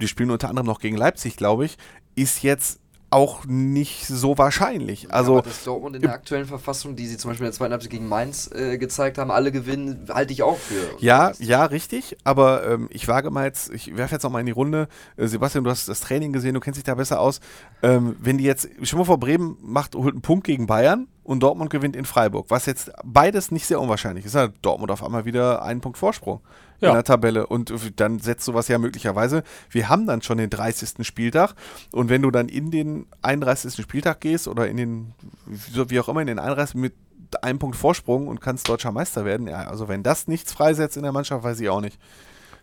[0.00, 1.76] die spielen unter anderem noch gegen Leipzig, glaube ich,
[2.14, 2.79] ist jetzt
[3.10, 5.12] auch nicht so wahrscheinlich.
[5.12, 7.72] Also, ja, dass Dortmund in der aktuellen Verfassung, die sie zum Beispiel in der zweiten
[7.72, 10.96] Halbzeit gegen Mainz äh, gezeigt haben, alle gewinnen, halte ich auch für.
[10.98, 12.16] Ja, ja, richtig.
[12.24, 14.88] Aber ähm, ich wage mal jetzt, ich werfe jetzt noch mal in die Runde.
[15.16, 17.40] Äh, Sebastian, du hast das Training gesehen, du kennst dich da besser aus.
[17.82, 21.38] Ähm, wenn die jetzt, schon mal vor Bremen macht, holt einen Punkt gegen Bayern und
[21.38, 25.26] Dortmund gewinnt in Freiburg, was jetzt beides nicht sehr unwahrscheinlich ist, hat Dortmund auf einmal
[25.26, 26.40] wieder einen Punkt Vorsprung
[26.80, 26.88] ja.
[26.88, 27.46] in der Tabelle.
[27.46, 29.44] Und dann setzt sowas ja möglicherweise.
[29.70, 31.06] Wir haben dann schon den 30.
[31.06, 31.54] Spieltag.
[31.92, 33.80] Und wenn du dann in den 31.
[33.80, 35.14] Spieltag gehst oder in den,
[35.46, 36.74] wie auch immer, in den 31.
[36.74, 36.94] mit
[37.42, 41.04] einem Punkt Vorsprung und kannst deutscher Meister werden, ja, also wenn das nichts freisetzt in
[41.04, 41.96] der Mannschaft, weiß ich auch nicht.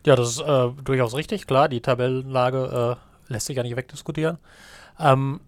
[0.06, 1.70] Ja, das ist äh, durchaus richtig, klar.
[1.70, 4.40] Die Tabellenlage äh, lässt sich ja nicht wegdiskutieren.
[5.00, 5.40] Ähm,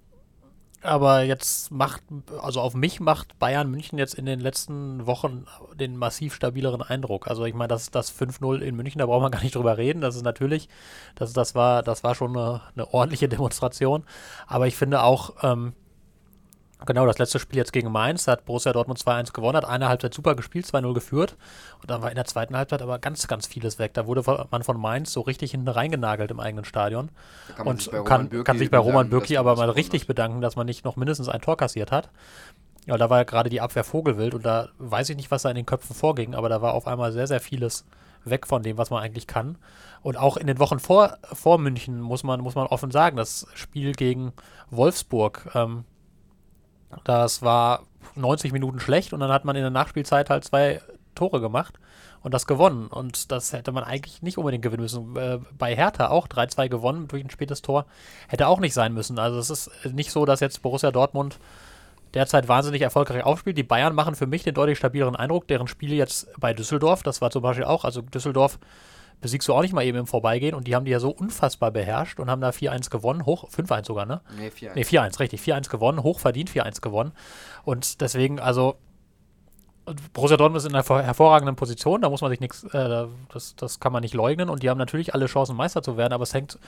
[0.82, 2.04] aber jetzt macht,
[2.42, 7.28] also auf mich macht Bayern München jetzt in den letzten Wochen den massiv stabileren Eindruck.
[7.28, 10.02] Also ich meine, das, das 5-0 in München, da braucht man gar nicht drüber reden.
[10.02, 10.70] Das ist natürlich,
[11.16, 14.06] das, das, war, das war schon eine, eine ordentliche Demonstration.
[14.48, 15.74] Aber ich finde auch, ähm,
[16.86, 19.90] Genau, das letzte Spiel jetzt gegen Mainz, da hat Borussia Dortmund 2-1 gewonnen, hat eine
[19.90, 21.36] Halbzeit super gespielt, 2-0 geführt.
[21.82, 23.94] Und dann war in der zweiten Halbzeit aber ganz, ganz vieles weg.
[23.94, 27.10] Da wurde man von Mainz so richtig hinten reingenagelt im eigenen Stadion.
[27.56, 30.86] Kann und kann, kann, sich bei Roman Bürki aber mal richtig bedanken, dass man nicht
[30.86, 32.10] noch mindestens ein Tor kassiert hat.
[32.86, 35.50] Ja, da war ja gerade die Abwehr Vogelwild und da weiß ich nicht, was da
[35.50, 37.86] in den Köpfen vorging, aber da war auf einmal sehr, sehr vieles
[38.24, 39.58] weg von dem, was man eigentlich kann.
[40.02, 43.48] Und auch in den Wochen vor, vor München muss man, muss man offen sagen, das
[43.54, 44.34] Spiel gegen
[44.70, 45.84] Wolfsburg, ähm,
[47.04, 47.84] das war
[48.16, 50.82] 90 Minuten schlecht und dann hat man in der Nachspielzeit halt zwei
[51.16, 51.80] Tore gemacht
[52.22, 52.88] und das gewonnen.
[52.88, 55.16] Und das hätte man eigentlich nicht unbedingt gewinnen müssen.
[55.16, 57.86] Äh, bei Hertha auch 3-2 gewonnen durch ein spätes Tor.
[58.28, 59.20] Hätte auch nicht sein müssen.
[59.20, 61.40] Also es ist nicht so, dass jetzt Borussia Dortmund
[62.14, 63.58] derzeit wahnsinnig erfolgreich aufspielt.
[63.58, 65.48] Die Bayern machen für mich den deutlich stabileren Eindruck.
[65.48, 68.60] Deren Spiele jetzt bei Düsseldorf, das war zum Beispiel auch, also Düsseldorf
[69.22, 71.72] besiegst du auch nicht mal eben im Vorbeigehen und die haben die ja so unfassbar
[71.72, 74.22] beherrscht und haben da 4-1 gewonnen, hoch, 5-1 sogar, ne?
[74.38, 74.72] Nee, 4-1.
[74.76, 77.12] Nee, 4-1, richtig, 4-1 gewonnen, hoch verdient 4-1 gewonnen
[77.64, 78.76] und deswegen, also
[80.14, 83.80] Borussia Dortmund ist in einer hervorragenden Position, da muss man sich nichts, äh, das, das
[83.80, 86.34] kann man nicht leugnen und die haben natürlich alle Chancen, Meister zu werden, aber es
[86.34, 86.60] hängt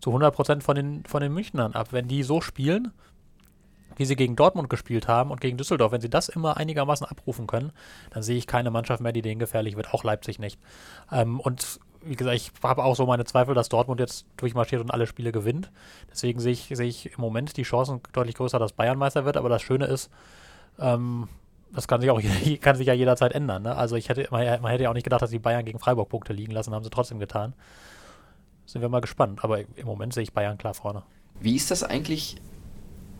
[0.00, 1.88] zu 100% von den, von den Münchnern ab.
[1.90, 2.92] Wenn die so spielen,
[3.96, 7.46] wie sie gegen Dortmund gespielt haben und gegen Düsseldorf, wenn sie das immer einigermaßen abrufen
[7.46, 7.72] können,
[8.10, 10.58] dann sehe ich keine Mannschaft mehr, die denen gefährlich wird, auch Leipzig nicht.
[11.12, 14.90] Ähm, und wie gesagt, ich habe auch so meine Zweifel, dass Dortmund jetzt durchmarschiert und
[14.90, 15.70] alle Spiele gewinnt.
[16.10, 19.36] Deswegen sehe ich, sehe ich im Moment die Chancen deutlich größer, dass Bayern Meister wird.
[19.36, 20.10] Aber das Schöne ist,
[20.78, 21.28] ähm,
[21.72, 22.20] das kann sich auch
[22.60, 23.62] kann sich ja jederzeit ändern.
[23.62, 23.74] Ne?
[23.74, 26.08] Also ich hätte, man, man, hätte ja auch nicht gedacht, dass die Bayern gegen Freiburg
[26.08, 27.52] Punkte liegen lassen, haben sie trotzdem getan.
[28.66, 29.42] Sind wir mal gespannt.
[29.42, 31.02] Aber im Moment sehe ich Bayern klar vorne.
[31.40, 32.36] Wie ist das eigentlich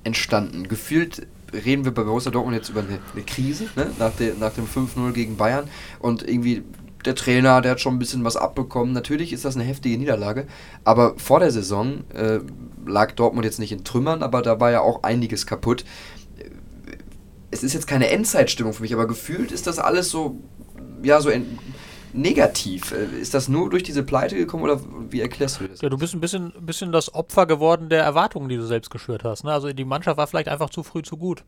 [0.04, 0.68] entstanden?
[0.68, 3.90] Gefühlt reden wir bei Borussia Dortmund jetzt über eine, eine Krise, ne?
[3.98, 5.68] nach, de, nach dem 5-0 gegen Bayern.
[5.98, 6.62] Und irgendwie
[7.04, 8.92] der Trainer, der hat schon ein bisschen was abbekommen.
[8.92, 10.46] Natürlich ist das eine heftige Niederlage,
[10.84, 12.40] aber vor der Saison äh,
[12.86, 15.84] lag Dortmund jetzt nicht in Trümmern, aber da war ja auch einiges kaputt.
[17.50, 20.38] Es ist jetzt keine Endzeitstimmung für mich, aber gefühlt ist das alles so,
[21.02, 21.30] ja, so
[22.12, 22.92] negativ.
[22.92, 25.80] Äh, ist das nur durch diese Pleite gekommen oder wie erklärst du das?
[25.80, 29.24] Ja, du bist ein bisschen, bisschen das Opfer geworden der Erwartungen, die du selbst geschürt
[29.24, 29.44] hast.
[29.44, 29.52] Ne?
[29.52, 31.44] Also die Mannschaft war vielleicht einfach zu früh zu gut.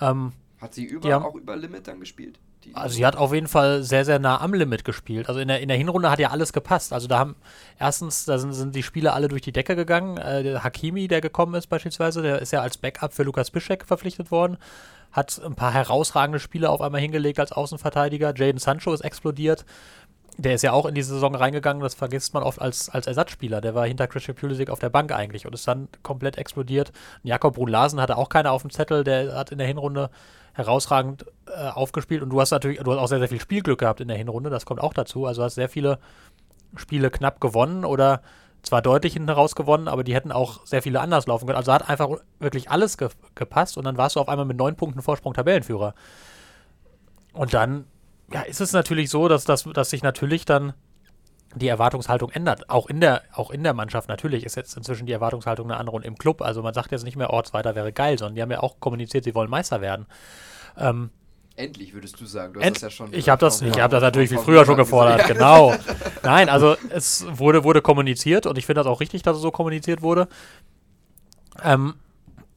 [0.00, 2.38] Ähm, Hat sie über, haben- auch über Limit dann gespielt?
[2.74, 5.28] Also sie hat auf jeden Fall sehr, sehr nah am Limit gespielt.
[5.28, 6.92] Also in der, in der Hinrunde hat ja alles gepasst.
[6.92, 7.36] Also da haben
[7.78, 10.18] erstens, da sind, sind die Spieler alle durch die Decke gegangen.
[10.18, 13.84] Äh, der Hakimi, der gekommen ist beispielsweise, der ist ja als Backup für Lukas Bischek
[13.84, 14.58] verpflichtet worden.
[15.12, 18.34] Hat ein paar herausragende Spiele auf einmal hingelegt als Außenverteidiger.
[18.36, 19.64] Jaden Sancho ist explodiert.
[20.40, 23.60] Der ist ja auch in die Saison reingegangen, das vergisst man oft als, als Ersatzspieler.
[23.60, 26.92] Der war hinter Christian Pulisic auf der Bank eigentlich und ist dann komplett explodiert.
[27.24, 30.10] Jakob Brun-Larsen hatte auch keiner auf dem Zettel, der hat in der Hinrunde
[30.52, 34.00] herausragend äh, aufgespielt und du hast natürlich, du hast auch sehr, sehr viel Spielglück gehabt
[34.00, 35.26] in der Hinrunde, das kommt auch dazu.
[35.26, 35.98] Also hast sehr viele
[36.76, 38.22] Spiele knapp gewonnen oder
[38.62, 41.56] zwar deutlich hinten raus gewonnen, aber die hätten auch sehr viele anders laufen können.
[41.56, 42.08] Also hat einfach
[42.38, 45.94] wirklich alles ge gepasst und dann warst du auf einmal mit neun Punkten Vorsprung Tabellenführer.
[47.32, 47.86] Und dann
[48.32, 50.74] ja, ist es natürlich so, dass, dass, dass sich natürlich dann
[51.54, 52.68] die Erwartungshaltung ändert.
[52.68, 55.96] Auch in, der, auch in der Mannschaft natürlich ist jetzt inzwischen die Erwartungshaltung eine andere
[55.96, 56.42] und im Club.
[56.42, 59.24] Also man sagt jetzt nicht mehr, Ortsweiter wäre geil, sondern die haben ja auch kommuniziert,
[59.24, 60.06] sie wollen Meister werden.
[60.76, 61.10] Ähm,
[61.56, 62.52] Endlich, würdest du sagen.
[62.52, 63.12] Du End- das ja schon.
[63.14, 65.26] ich habe das, ich hab das natürlich viel vor- früher schon gefordert, Ja.
[65.26, 65.74] genau.
[66.22, 69.50] Nein, also es wurde, wurde kommuniziert und ich finde das auch richtig, dass es so
[69.50, 70.28] kommuniziert wurde.
[71.64, 71.94] Ähm,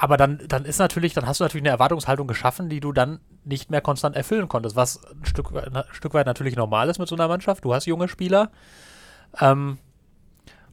[0.02, 3.20] aber dann, dann ist natürlich, dann hast du natürlich eine Erwartungshaltung geschaffen, die du dann
[3.45, 6.97] nicht mehr konstant erfüllen konntest, was ein Stück, weit- ein Stück weit natürlich normal ist
[6.97, 7.64] mit so einer Mannschaft.
[7.64, 8.49] Du hast junge Spieler.
[9.39, 9.78] Ähm,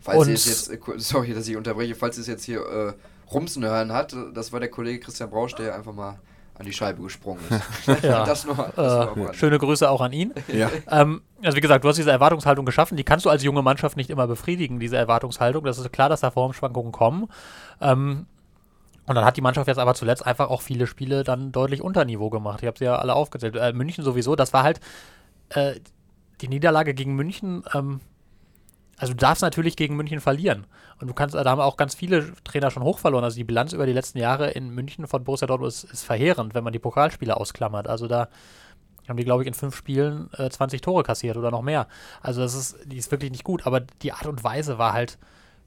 [0.00, 2.60] Falls Und- ihr es jetzt, äh, sorry, dass ich unterbreche, falls ihr es jetzt hier
[2.60, 2.92] äh,
[3.32, 6.18] rumsen hören hat, äh, das war der Kollege Christian Brausch, der einfach mal
[6.58, 8.02] an die Scheibe gesprungen ist.
[8.04, 8.24] Ja.
[8.24, 10.32] das nur, das äh, schöne Grüße auch an ihn.
[10.48, 10.70] Ja.
[10.90, 13.96] Ähm, also wie gesagt, du hast diese Erwartungshaltung geschaffen, die kannst du als junge Mannschaft
[13.98, 15.64] nicht immer befriedigen, diese Erwartungshaltung.
[15.64, 17.28] Das ist klar, dass da Formschwankungen kommen.
[17.80, 18.26] Ähm,
[19.08, 22.04] und dann hat die Mannschaft jetzt aber zuletzt einfach auch viele Spiele dann deutlich unter
[22.04, 22.60] Niveau gemacht.
[22.60, 23.56] Ich habe sie ja alle aufgezählt.
[23.56, 24.80] Äh, München sowieso, das war halt
[25.48, 25.76] äh,
[26.42, 27.64] die Niederlage gegen München.
[27.72, 28.00] Ähm,
[28.98, 30.66] also du darfst natürlich gegen München verlieren.
[31.00, 33.24] Und du kannst, da haben auch ganz viele Trainer schon hoch verloren.
[33.24, 36.54] Also die Bilanz über die letzten Jahre in München von Borussia Dortmund ist, ist verheerend,
[36.54, 37.88] wenn man die Pokalspiele ausklammert.
[37.88, 38.28] Also da
[39.08, 41.86] haben die, glaube ich, in fünf Spielen äh, 20 Tore kassiert oder noch mehr.
[42.20, 43.66] Also das ist, die ist wirklich nicht gut.
[43.66, 45.16] Aber die Art und Weise war halt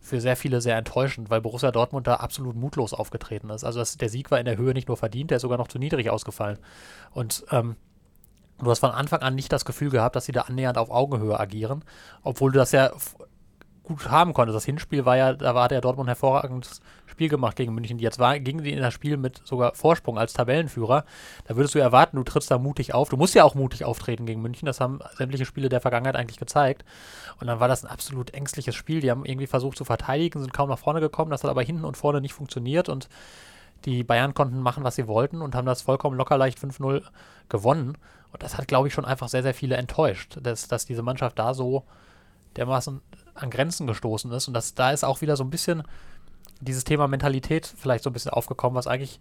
[0.02, 3.64] für sehr viele sehr enttäuschend, weil Borussia Dortmund da absolut mutlos aufgetreten ist.
[3.64, 5.68] Also das, der Sieg war in der Höhe nicht nur verdient, der ist sogar noch
[5.68, 6.58] zu niedrig ausgefallen.
[7.12, 7.76] Und ähm,
[8.58, 11.40] du hast von Anfang an nicht das Gefühl gehabt, dass sie da annähernd auf Augenhöhe
[11.40, 11.86] agieren,
[12.24, 12.92] obwohl du das ja
[13.84, 14.56] gut haben konntest.
[14.56, 16.82] Das Hinspiel war ja, da war der Dortmund ein hervorragendes
[17.22, 18.00] Spiel gemacht gegen München.
[18.00, 21.06] Jetzt war, gingen die in das Spiel mit sogar Vorsprung als Tabellenführer.
[21.46, 23.10] Da würdest du erwarten, du trittst da mutig auf.
[23.10, 24.66] Du musst ja auch mutig auftreten gegen München.
[24.66, 26.84] Das haben sämtliche Spiele der Vergangenheit eigentlich gezeigt.
[27.40, 29.02] Und dann war das ein absolut ängstliches Spiel.
[29.02, 31.30] Die haben irgendwie versucht zu verteidigen, sind kaum nach vorne gekommen.
[31.30, 32.90] Das hat aber hinten und vorne nicht funktioniert.
[32.90, 33.08] Und
[33.86, 37.04] die Bayern konnten machen, was sie wollten und haben das vollkommen locker leicht 5-0
[37.50, 38.00] gewonnen.
[38.34, 41.38] Und das hat, glaube ich, schon einfach sehr, sehr viele enttäuscht, dass, dass diese Mannschaft
[41.38, 41.84] da so
[42.58, 43.00] dermaßen
[43.36, 44.48] an Grenzen gestoßen ist.
[44.48, 45.84] Und das, da ist auch wieder so ein bisschen
[46.62, 49.20] dieses Thema Mentalität vielleicht so ein bisschen aufgekommen, was eigentlich,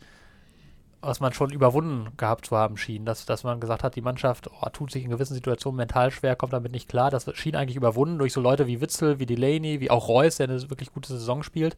[1.00, 3.04] was man schon überwunden gehabt zu haben schien.
[3.06, 6.36] Dass, dass man gesagt hat, die Mannschaft oh, tut sich in gewissen Situationen mental schwer,
[6.36, 7.10] kommt damit nicht klar.
[7.10, 10.48] Das schien eigentlich überwunden durch so Leute wie Witzel, wie Delaney, wie auch Reus, der
[10.48, 11.76] eine wirklich gute Saison spielt.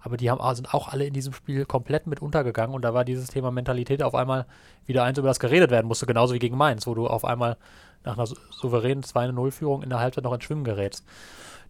[0.00, 3.04] Aber die haben, sind auch alle in diesem Spiel komplett mit untergegangen und da war
[3.04, 4.46] dieses Thema Mentalität auf einmal
[4.86, 7.56] wieder eins, über das geredet werden musste, genauso wie gegen Mainz, wo du auf einmal
[8.04, 11.04] nach einer sou- souveränen 2-0-Führung in der Halbzeit noch ins Schwimmen gerätst.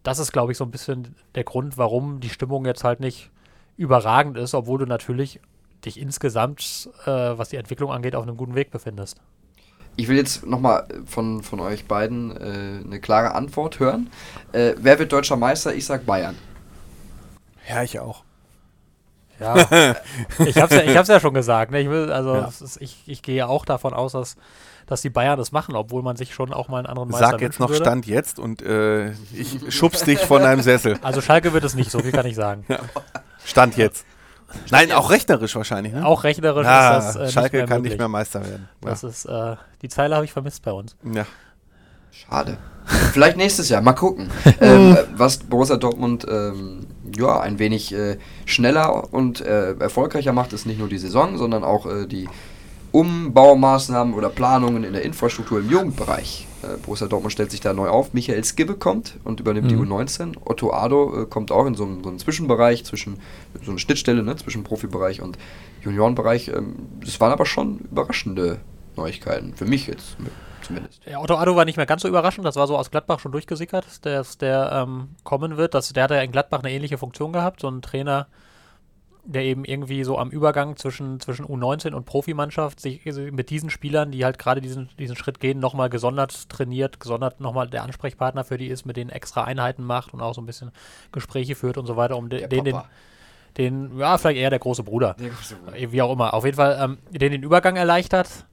[0.03, 3.29] Das ist, glaube ich, so ein bisschen der Grund, warum die Stimmung jetzt halt nicht
[3.77, 5.39] überragend ist, obwohl du natürlich
[5.85, 9.17] dich insgesamt, äh, was die Entwicklung angeht, auf einem guten Weg befindest.
[9.97, 14.09] Ich will jetzt nochmal von, von euch beiden äh, eine klare Antwort hören.
[14.53, 15.73] Äh, wer wird deutscher Meister?
[15.73, 16.35] Ich sag Bayern.
[17.67, 18.23] Ja, ich auch.
[19.39, 19.55] Ja,
[20.45, 21.71] ich habe es ja, ich hab's ja schon gesagt.
[21.71, 21.81] Ne?
[21.81, 22.47] Ich, will, also, Ja.
[22.47, 24.35] ist, ich, ich gehe auch davon aus, dass,
[24.91, 27.41] dass die Bayern das machen, obwohl man sich schon auch mal einen anderen Meister Sag
[27.41, 27.83] jetzt noch würde.
[27.83, 30.99] Stand jetzt und äh, ich schubst dich von deinem Sessel.
[31.01, 32.65] Also Schalke wird es nicht, so viel kann ich sagen.
[33.45, 34.05] Stand jetzt.
[34.69, 35.93] Nein, auch rechnerisch wahrscheinlich.
[35.93, 36.05] Ne?
[36.05, 37.91] Auch rechnerisch Ah, ist das äh, Schalke nicht mehr kann möglich.
[37.93, 38.67] nicht mehr Meister werden.
[38.81, 40.97] Das ist, äh, die Zeile habe ich vermisst bei uns.
[41.13, 41.25] Ja.
[42.11, 42.57] Schade.
[43.13, 44.29] Vielleicht nächstes Jahr, mal gucken.
[44.59, 46.85] ähm, was Borussia Dortmund ähm,
[47.17, 51.63] ja, ein wenig äh, schneller und äh, erfolgreicher macht, ist nicht nur die Saison, sondern
[51.63, 52.27] auch äh, die
[52.91, 56.47] Umbaumaßnahmen oder Planungen in der Infrastruktur im Jugendbereich.
[56.63, 58.13] Äh, Borussia Dortmund stellt sich da neu auf.
[58.13, 59.91] Michael Skibbe kommt und übernimmt die Mhm.
[59.91, 60.35] U19.
[60.45, 63.19] Otto Ado äh, kommt auch in so einen, so einen Zwischenbereich, zwischen
[63.63, 65.37] so eine Schnittstelle ne, zwischen Profibereich und
[65.83, 66.49] Juniorenbereich.
[66.49, 68.59] Ähm, das waren aber schon überraschende
[68.95, 70.17] Neuigkeiten, für mich jetzt
[70.61, 71.01] zumindest.
[71.09, 73.31] Ja, Otto Addo war nicht mehr ganz so überraschend, das war so aus Gladbach schon
[73.31, 75.73] durchgesickert, dass der ähm, kommen wird.
[75.73, 78.27] Das, der hat ja in Gladbach eine ähnliche Funktion gehabt, so ein Trainer,
[79.23, 84.11] der eben irgendwie so am Übergang zwischen, zwischen U19 und Profimannschaft sich mit diesen Spielern,
[84.11, 88.57] die halt gerade diesen, diesen Schritt gehen, nochmal gesondert trainiert, gesondert nochmal der Ansprechpartner für
[88.57, 90.71] die ist, mit denen extra Einheiten macht und auch so ein bisschen
[91.11, 92.81] Gespräche führt und so weiter, um de, den, den,
[93.57, 95.15] den, ja, vielleicht eher der große Bruder.
[95.19, 95.91] Der große Bruder.
[95.91, 96.33] Wie auch immer.
[96.33, 98.45] Auf jeden Fall, ähm, den den Übergang erleichtert.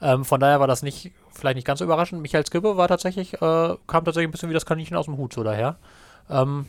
[0.00, 2.22] Ähm, von daher war das nicht, vielleicht nicht ganz so überraschend.
[2.22, 5.32] Michael Skibbe war tatsächlich, äh, kam tatsächlich ein bisschen wie das Kaninchen aus dem Hut
[5.32, 5.76] so daher.
[6.28, 6.66] Ähm,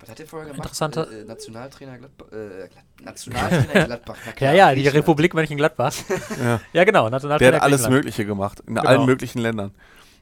[0.00, 0.64] Was hat der vorher gemacht?
[0.66, 2.26] Interessante- Äh, Nationaltrainer Gladbach.
[2.32, 4.16] Äh, Glad Nationaltrainer Gladbach.
[4.24, 4.88] Na ja, klar, ja, die.
[4.88, 5.94] Republik Mönchengladbach.
[6.42, 6.60] Ja.
[6.72, 7.02] ja, genau.
[7.02, 7.88] Der Nationaltrainer hat alles.
[7.88, 8.88] Mögliche gemacht, in Genau.
[8.88, 9.72] allen möglichen Ländern.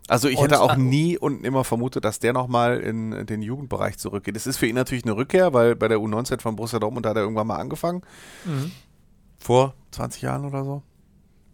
[0.09, 3.43] Also ich Und, hätte auch äh, nie und immer vermutet, dass der nochmal in den
[3.43, 4.37] Jugendbereich zurückgeht.
[4.37, 7.17] Es ist für ihn natürlich eine Rückkehr, weil bei der U19 von Borussia Dortmund hat
[7.17, 8.03] er irgendwann mal angefangen.
[8.45, 8.73] Mhm.
[9.39, 10.83] Vor 20 Jahren oder so,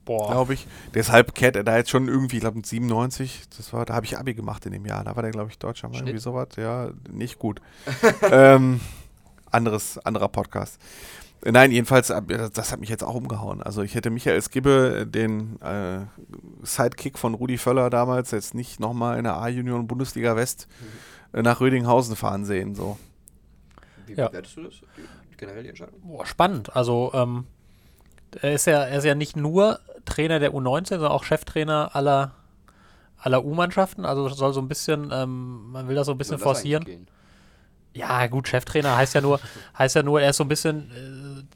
[0.07, 0.31] Boah.
[0.31, 0.67] glaube ich.
[0.95, 4.07] Deshalb kehrt er da jetzt schon irgendwie, ich glaube mit 97, das war, da habe
[4.07, 5.05] ich Abi gemacht in dem Jahr.
[5.05, 6.49] Da war der, glaube ich, Deutscher, mal irgendwie sowas.
[6.57, 7.61] Ja, nicht gut.
[8.31, 8.81] ähm,
[9.57, 10.79] anderes, anderer Podcast.
[11.45, 13.63] Nein, jedenfalls, äh, das hat mich jetzt auch umgehauen.
[13.63, 16.01] Also ich hätte Michael Skibbe, äh, den äh,
[16.63, 20.67] Sidekick von Rudi Völler damals, jetzt nicht nochmal in der A-Union Bundesliga West
[21.33, 22.75] äh, nach Rödinghausen fahren sehen.
[22.75, 22.99] So.
[24.07, 24.29] Wie Ja.
[24.29, 24.75] bewertest du das?
[24.97, 26.01] Die, generell die Entscheidung?
[26.03, 26.75] Boah, spannend.
[26.75, 27.45] Also, ähm,
[28.41, 32.33] er ist ja, er ist ja nicht nur Trainer der U19, sondern auch Cheftrainer aller,
[33.19, 34.05] aller U-Mannschaften.
[34.05, 37.07] Also soll so ein bisschen, ähm, man will das so ein bisschen Soll das forcieren.
[37.97, 39.41] Ja, gut, Cheftrainer heißt ja nur,
[39.79, 40.91] heißt ja nur, er ist so ein bisschen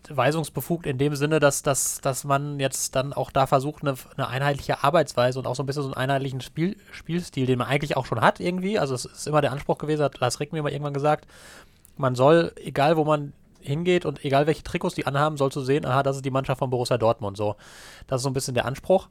[0.09, 3.95] äh, weisungsbefugt in dem Sinne, dass, dass, dass man jetzt dann auch da versucht, eine,
[4.16, 7.68] eine einheitliche Arbeitsweise und auch so ein bisschen so einen einheitlichen Spiel, Spielstil, den man
[7.68, 8.78] eigentlich auch schon hat irgendwie.
[8.78, 11.26] Also es ist immer der Anspruch gewesen, hat Lars Rick mir mal irgendwann gesagt,
[11.99, 15.84] man soll, egal wo man hingeht und egal welche Trikots die anhaben, sollst du sehen,
[15.84, 17.36] aha, das ist die Mannschaft von Borussia Dortmund.
[17.36, 17.57] So,
[18.07, 19.09] das ist so ein bisschen der Anspruch.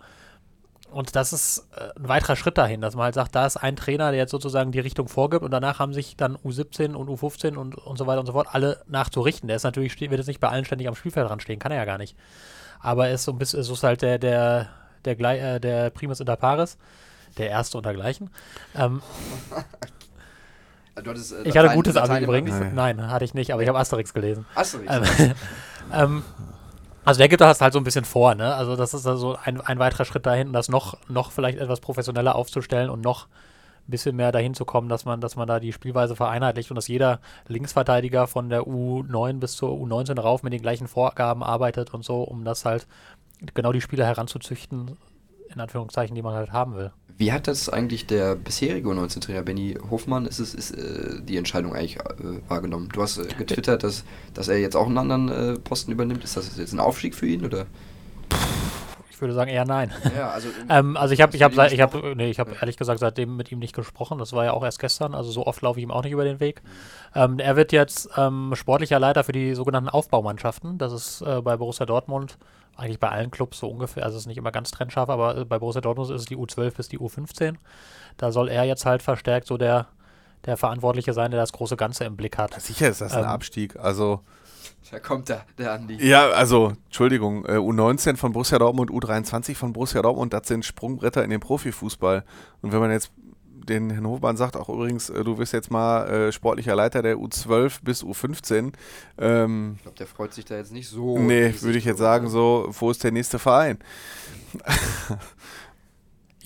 [0.92, 3.76] Und das ist äh, ein weiterer Schritt dahin, dass man halt sagt, da ist ein
[3.76, 7.56] Trainer, der jetzt sozusagen die Richtung vorgibt und danach haben sich dann U17 und U15
[7.56, 9.48] und, und so weiter und so fort alle nachzurichten.
[9.48, 11.78] Der ist natürlich, wird jetzt nicht bei allen ständig am Spielfeld dran stehen, kann er
[11.78, 12.16] ja gar nicht.
[12.80, 14.70] Aber er ist so ein bisschen, es ist halt der, der,
[15.06, 16.78] der, äh, der Primus inter pares,
[17.38, 18.32] der Erste untergleichen.
[18.76, 19.02] Ähm,
[20.96, 22.56] hattest, äh, ich hatte gutes Abi übrigens.
[22.56, 22.74] Abi.
[22.74, 24.46] Nein, hatte ich nicht, aber ich habe Asterix gelesen.
[24.56, 24.92] Asterix.
[24.92, 25.34] Ähm,
[25.94, 26.24] ähm,
[27.06, 28.54] also der gibt das halt so ein bisschen vor, ne?
[28.56, 32.36] Also das ist also ein, ein weiterer Schritt dahin, das noch, noch vielleicht etwas professioneller
[32.36, 33.28] aufzustellen und noch
[33.88, 36.76] ein bisschen mehr dahin zu kommen, dass man, dass man da die Spielweise vereinheitlicht und
[36.76, 41.94] dass jeder Linksverteidiger von der U9 bis zur U19 rauf mit den gleichen Vorgaben arbeitet
[41.94, 42.88] und so, um das halt
[43.54, 44.98] genau die Spieler heranzuzüchten,
[45.54, 46.92] in Anführungszeichen, die man halt haben will.
[47.20, 51.74] Wie hat das eigentlich der bisherige U19-Trainer Benny Hofmann ist es, ist, äh, die Entscheidung
[51.74, 52.88] eigentlich äh, wahrgenommen?
[52.94, 56.24] Du hast äh, getwittert, dass, dass er jetzt auch einen anderen äh, Posten übernimmt.
[56.24, 57.44] Ist das jetzt ein Aufstieg für ihn?
[57.44, 57.66] Oder?
[59.20, 59.92] Ich würde sagen eher nein.
[60.16, 63.02] Ja, also, Ähm, also ich habe, ich habe, ich habe, nee, ich habe ehrlich gesagt
[63.02, 64.18] seitdem mit ihm nicht gesprochen.
[64.18, 65.14] Das war ja auch erst gestern.
[65.14, 66.62] Also so oft laufe ich ihm auch nicht über den Weg.
[67.14, 70.78] Ähm, er wird jetzt ähm, sportlicher Leiter für die sogenannten Aufbaumannschaften.
[70.78, 72.38] Das ist äh, bei Borussia Dortmund
[72.78, 74.06] eigentlich bei allen Clubs so ungefähr.
[74.06, 76.38] Also es ist nicht immer ganz trennscharf, aber äh, bei Borussia Dortmund ist es die
[76.38, 77.56] U12 bis die U15.
[78.16, 79.88] Da soll er jetzt halt verstärkt so der
[80.46, 82.54] der Verantwortliche sein, der das große Ganze im Blick hat.
[82.62, 83.76] Sicher ist das ein Ähm, Abstieg.
[83.76, 84.22] Also,
[84.92, 85.98] da kommt er, der Andi.
[86.06, 91.24] ja, also, Entschuldigung, äh, U19 von Borussia Dortmund, U23 von Borussia Dortmund, das sind Sprungbretter
[91.24, 92.24] in den Profifußball.
[92.62, 93.12] Und wenn man jetzt
[93.70, 97.18] den Herrn Hofmann sagt, auch übrigens, äh, du wirst jetzt mal äh, sportlicher Leiter der
[97.18, 98.74] U12 bis U15,
[99.18, 101.18] ähm, Ich glaube, der freut sich da jetzt nicht so.
[101.18, 102.32] nee, würde ich jetzt sagen, ne?
[102.32, 103.78] so, wo ist der nächste Verein?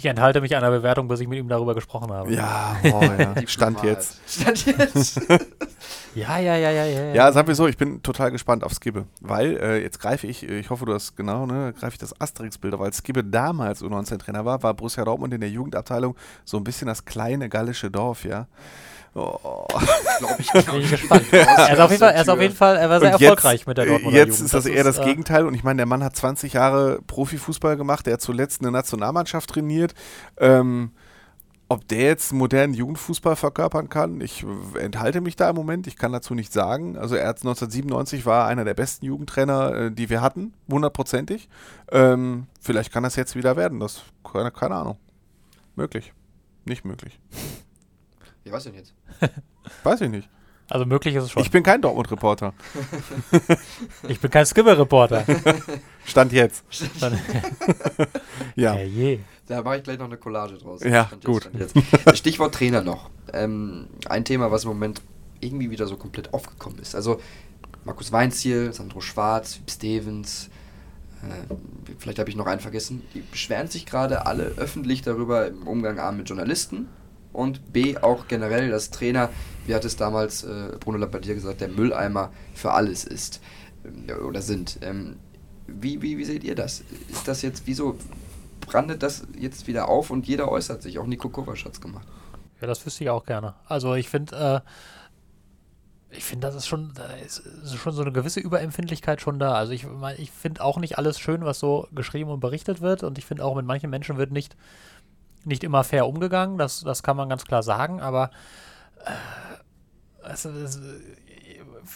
[0.03, 2.33] Ich enthalte mich einer Bewertung, bis ich mit ihm darüber gesprochen habe.
[2.33, 3.35] Ja, boah, ja.
[3.47, 4.19] Stand jetzt.
[4.27, 5.15] Stand jetzt.
[6.13, 6.85] ja, ja, ja, ja.
[6.85, 10.27] Ja, Ja, sag mir so, ich bin total gespannt auf Skibbe, weil äh, jetzt greife
[10.27, 13.81] ich, äh, ich hoffe, du hast genau, ne, greife ich das Asterix-Bild, weil Skibbe damals
[13.81, 18.25] U19-Trainer war, war Borussia Dortmund in der Jugendabteilung so ein bisschen das kleine gallische Dorf,
[18.25, 18.47] ja.
[19.15, 19.67] Oh.
[20.17, 20.51] Glaube ich.
[20.51, 21.25] Bin ich gespannt.
[21.31, 23.67] er ist auf jeden Fall, er ist auf jeden Fall, er war sehr Und erfolgreich
[23.67, 24.45] mit der Dortmunder Jetzt Jugend.
[24.45, 27.77] ist das, eher das äh, Gegenteil und ich meine, der Mann hat 20 Jahre Profifußball
[27.77, 29.93] gemacht, der hat zuletzt eine Nationalmannschaft trainiert.
[30.37, 30.91] Ähm,
[31.69, 34.45] ob der jetzt modernen Jugendfußball verkörpern kann, ich
[34.79, 36.97] enthalte mich da im Moment, ich kann dazu nicht sagen.
[36.97, 41.49] Also er hat 1997 war einer der besten Jugendtrainer, äh, die wir hatten, hundertprozentig.
[41.91, 44.97] Ähm, vielleicht kann das jetzt wieder werden, das keine, keine Ahnung.
[45.75, 46.13] Möglich.
[46.65, 47.19] Nicht möglich.
[48.43, 48.93] Wie war's denn jetzt?
[49.83, 50.29] Weiß ich nicht.
[50.69, 51.41] Also möglich ist es schon.
[51.43, 52.53] Ich bin kein Dortmund-Reporter.
[54.07, 55.23] Ich bin kein Skibbe-Reporter.
[56.05, 56.63] Stand jetzt.
[56.99, 57.19] Dann-
[58.55, 58.73] Ja.
[58.73, 59.19] Hey, je.
[59.47, 60.81] Da mache ich gleich noch eine Collage draus.
[60.83, 61.43] Ja, Stand gut.
[61.43, 62.17] Stand jetzt.
[62.17, 63.09] Stichwort Trainer noch.
[63.33, 65.01] Ähm, ein Thema, was im Moment
[65.41, 66.95] irgendwie wieder so komplett aufgekommen ist.
[66.95, 67.19] Also
[67.83, 70.49] Markus Weinziel, Sandro Schwarz, Stevens,
[71.23, 71.53] äh,
[71.99, 73.03] vielleicht habe ich noch einen vergessen.
[73.13, 76.87] Die beschweren sich gerade alle öffentlich darüber im Umgang mit Journalisten
[77.33, 79.29] und B auch generell, dass Trainer,
[79.65, 83.41] wie hat es damals äh, Bruno Labbadia gesagt, der Mülleimer für alles ist
[83.83, 84.79] ähm, oder sind.
[84.81, 85.17] Ähm,
[85.67, 86.83] wie, wie, wie seht ihr das?
[87.09, 87.97] Ist das jetzt, wieso
[88.61, 90.99] brandet das jetzt wieder auf und jeder äußert sich?
[90.99, 92.07] Auch Nico Kovac hat es gemacht.
[92.61, 93.55] Ja, das wüsste ich auch gerne.
[93.67, 94.63] Also ich finde,
[96.15, 99.53] ich finde, das ist schon, da ist, ist schon so eine gewisse Überempfindlichkeit schon da.
[99.53, 103.03] Also ich, mein, ich finde auch nicht alles schön, was so geschrieben und berichtet wird.
[103.03, 104.55] Und ich finde auch, mit manchen Menschen wird nicht,
[105.45, 106.57] nicht immer fair umgegangen.
[106.57, 108.01] Das, das kann man ganz klar sagen.
[108.01, 108.31] Aber
[109.05, 109.11] äh,
[110.23, 110.79] also, es,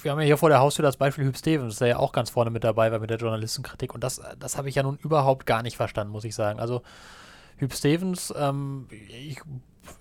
[0.02, 2.30] wir haben ja hier vor der Haustür das Beispiel Hüb Stevens, der ja auch ganz
[2.30, 3.93] vorne mit dabei war mit der Journalistenkritik.
[3.93, 6.60] Und das, das habe ich ja nun überhaupt gar nicht verstanden, muss ich sagen.
[6.60, 6.82] Also
[7.58, 9.41] Hüb Stevens, ähm, ich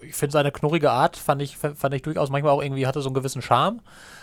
[0.01, 3.09] ich finde seine knurrige Art, fand ich, fand ich durchaus manchmal auch irgendwie, hatte so
[3.09, 3.81] einen gewissen Charme.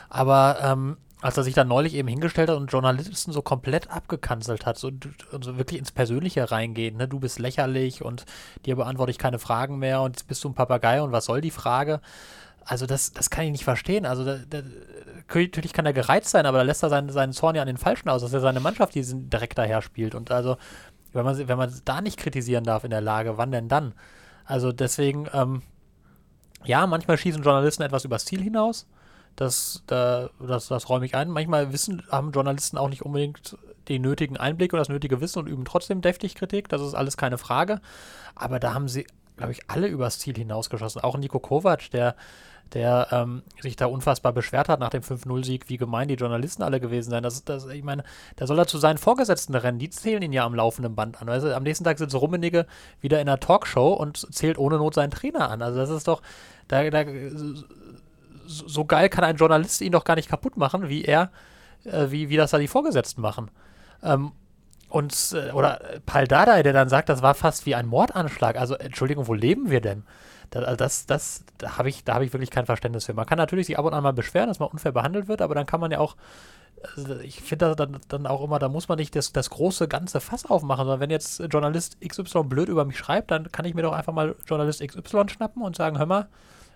[0.09, 4.65] Aber ähm, als er sich dann neulich eben hingestellt hat und Journalisten so komplett abgekanzelt
[4.65, 4.91] hat, so,
[5.31, 7.07] so wirklich ins Persönliche reingehen, ne?
[7.07, 8.25] du bist lächerlich und
[8.65, 11.39] dir beantworte ich keine Fragen mehr und jetzt bist du ein Papagei und was soll
[11.39, 12.01] die Frage?
[12.65, 14.05] Also das, das kann ich nicht verstehen.
[14.05, 14.61] Also da, da,
[15.33, 17.77] natürlich kann er gereizt sein, aber da lässt er seinen, seinen Zorn ja an den
[17.77, 20.15] Falschen aus, dass er seine Mannschaft diesen direkt daher spielt.
[20.15, 20.57] Und also,
[21.13, 23.93] wenn man, wenn man da nicht kritisieren darf in der Lage, wann denn dann?
[24.45, 25.61] Also deswegen, ähm,
[26.65, 28.87] ja, manchmal schießen Journalisten etwas übers Ziel hinaus.
[29.35, 31.29] Das, da, das, das räume ich ein.
[31.29, 35.47] Manchmal wissen, haben Journalisten auch nicht unbedingt den nötigen Einblick oder das nötige Wissen und
[35.47, 36.69] üben trotzdem deftig Kritik.
[36.69, 37.81] Das ist alles keine Frage.
[38.35, 41.01] Aber da haben sie, glaube ich, alle übers Ziel hinausgeschossen.
[41.01, 42.15] Auch Nico Kovac, der
[42.73, 46.79] der ähm, sich da unfassbar beschwert hat nach dem 5-0-Sieg, wie gemein die Journalisten alle
[46.79, 47.23] gewesen seien.
[47.23, 48.03] Das, das, ich meine,
[48.35, 51.29] da soll er zu seinen Vorgesetzten rennen, die zählen ihn ja am laufenden Band an.
[51.29, 52.65] Also am nächsten Tag sitzt Rummenigge
[52.99, 55.61] wieder in einer Talkshow und zählt ohne Not seinen Trainer an.
[55.61, 56.21] Also das ist doch,
[56.67, 57.05] da, da,
[58.45, 61.31] so geil kann ein Journalist ihn doch gar nicht kaputt machen, wie er,
[61.85, 63.51] äh, wie, wie das da die Vorgesetzten machen.
[64.01, 64.31] Ähm,
[64.89, 68.57] und, äh, oder Paul Dardai, der dann sagt, das war fast wie ein Mordanschlag.
[68.57, 70.03] Also, Entschuldigung, wo leben wir denn?
[70.55, 73.13] Also das, das, da habe ich, da ich wirklich kein Verständnis für.
[73.13, 75.55] Man kann natürlich sich ab und an mal beschweren, dass man unfair behandelt wird, aber
[75.55, 76.15] dann kann man ja auch,
[76.95, 80.19] also ich finde dann, dann auch immer, da muss man nicht das, das große ganze
[80.19, 83.81] Fass aufmachen, sondern wenn jetzt Journalist XY blöd über mich schreibt, dann kann ich mir
[83.81, 86.27] doch einfach mal Journalist XY schnappen und sagen, hör mal,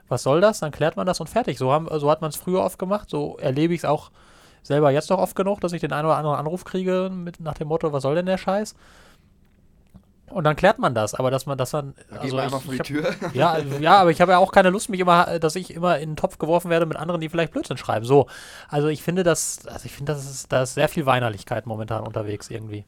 [0.07, 0.59] was soll das?
[0.59, 1.57] Dann klärt man das und fertig.
[1.57, 4.11] So, haben, so hat man es früher oft gemacht, so erlebe ich es auch
[4.63, 7.53] selber jetzt noch oft genug, dass ich den einen oder anderen Anruf kriege mit nach
[7.53, 8.75] dem Motto, was soll denn der Scheiß?
[10.30, 11.93] Und dann klärt man das, aber dass man das dann.
[12.09, 13.15] Da also einfach vor die Tür.
[13.21, 15.99] Hab, ja, ja, aber ich habe ja auch keine Lust, mich immer, dass ich immer
[15.99, 18.05] in den Topf geworfen werde mit anderen, die vielleicht Blödsinn schreiben.
[18.05, 18.28] So.
[18.67, 22.03] Also ich finde das, also ich finde, das ist, da ist sehr viel Weinerlichkeit momentan
[22.03, 22.86] unterwegs irgendwie.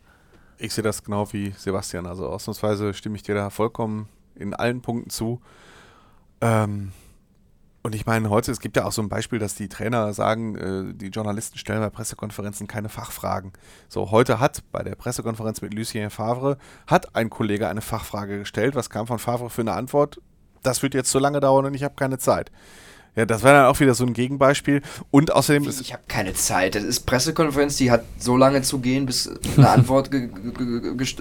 [0.58, 2.06] Ich sehe das genau wie Sebastian.
[2.06, 5.42] Also ausnahmsweise stimme ich dir da vollkommen in allen Punkten zu.
[6.42, 6.92] Ähm,
[7.82, 10.56] und ich meine, heute, es gibt ja auch so ein Beispiel, dass die Trainer sagen,
[10.56, 13.54] äh, die Journalisten stellen bei Pressekonferenzen keine Fachfragen.
[13.88, 16.58] So, heute hat bei der Pressekonferenz mit Lucien Favre,
[16.88, 18.76] hat ein Kollege eine Fachfrage gestellt.
[18.76, 20.22] Was kam von Favre für eine Antwort?
[20.62, 22.52] Das wird jetzt zu lange dauern und ich habe keine Zeit.
[23.16, 24.82] Ja, das wäre dann auch wieder so ein Gegenbeispiel.
[25.10, 25.82] Und außerdem ist.
[25.82, 26.76] Ich habe keine Zeit.
[26.76, 30.14] Das ist Pressekonferenz, die hat so lange zu gehen, bis eine Antwort.
[30.14, 31.20] äh, jetzt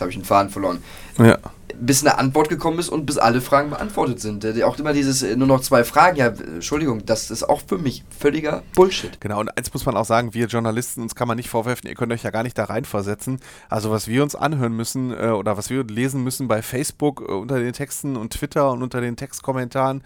[0.00, 0.82] habe ich einen Faden verloren.
[1.18, 1.38] Ja
[1.80, 4.44] bis eine Antwort gekommen ist und bis alle Fragen beantwortet sind.
[4.62, 8.04] Auch immer dieses äh, nur noch zwei Fragen, ja, Entschuldigung, das ist auch für mich
[8.16, 9.20] völliger Bullshit.
[9.20, 11.94] Genau, und eins muss man auch sagen, wir Journalisten, uns kann man nicht vorwerfen, ihr
[11.94, 13.40] könnt euch ja gar nicht da reinversetzen.
[13.68, 17.32] Also was wir uns anhören müssen äh, oder was wir lesen müssen bei Facebook äh,
[17.32, 20.02] unter den Texten und Twitter und unter den Textkommentaren,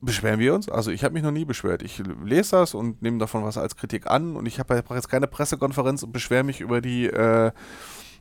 [0.00, 0.68] beschweren wir uns?
[0.68, 1.82] Also ich habe mich noch nie beschwert.
[1.82, 5.26] Ich lese das und nehme davon was als Kritik an und ich habe jetzt keine
[5.26, 7.52] Pressekonferenz und beschwere mich über die äh,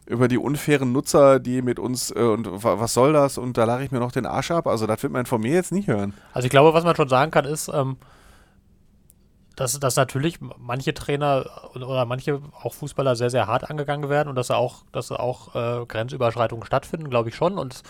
[0.10, 3.84] über die unfairen Nutzer, die mit uns äh, und was soll das und da lache
[3.84, 4.66] ich mir noch den Arsch ab.
[4.66, 6.14] Also das wird man von mir jetzt nicht hören.
[6.34, 7.98] Also ich glaube, was man schon sagen kann, ist, ähm,
[9.56, 11.46] dass, dass natürlich manche Trainer
[11.76, 15.86] oder manche auch Fußballer sehr, sehr hart angegangen werden und dass auch, dass auch äh,
[15.86, 17.60] Grenzüberschreitungen stattfinden, glaube ich schon.
[17.60, 17.84] Und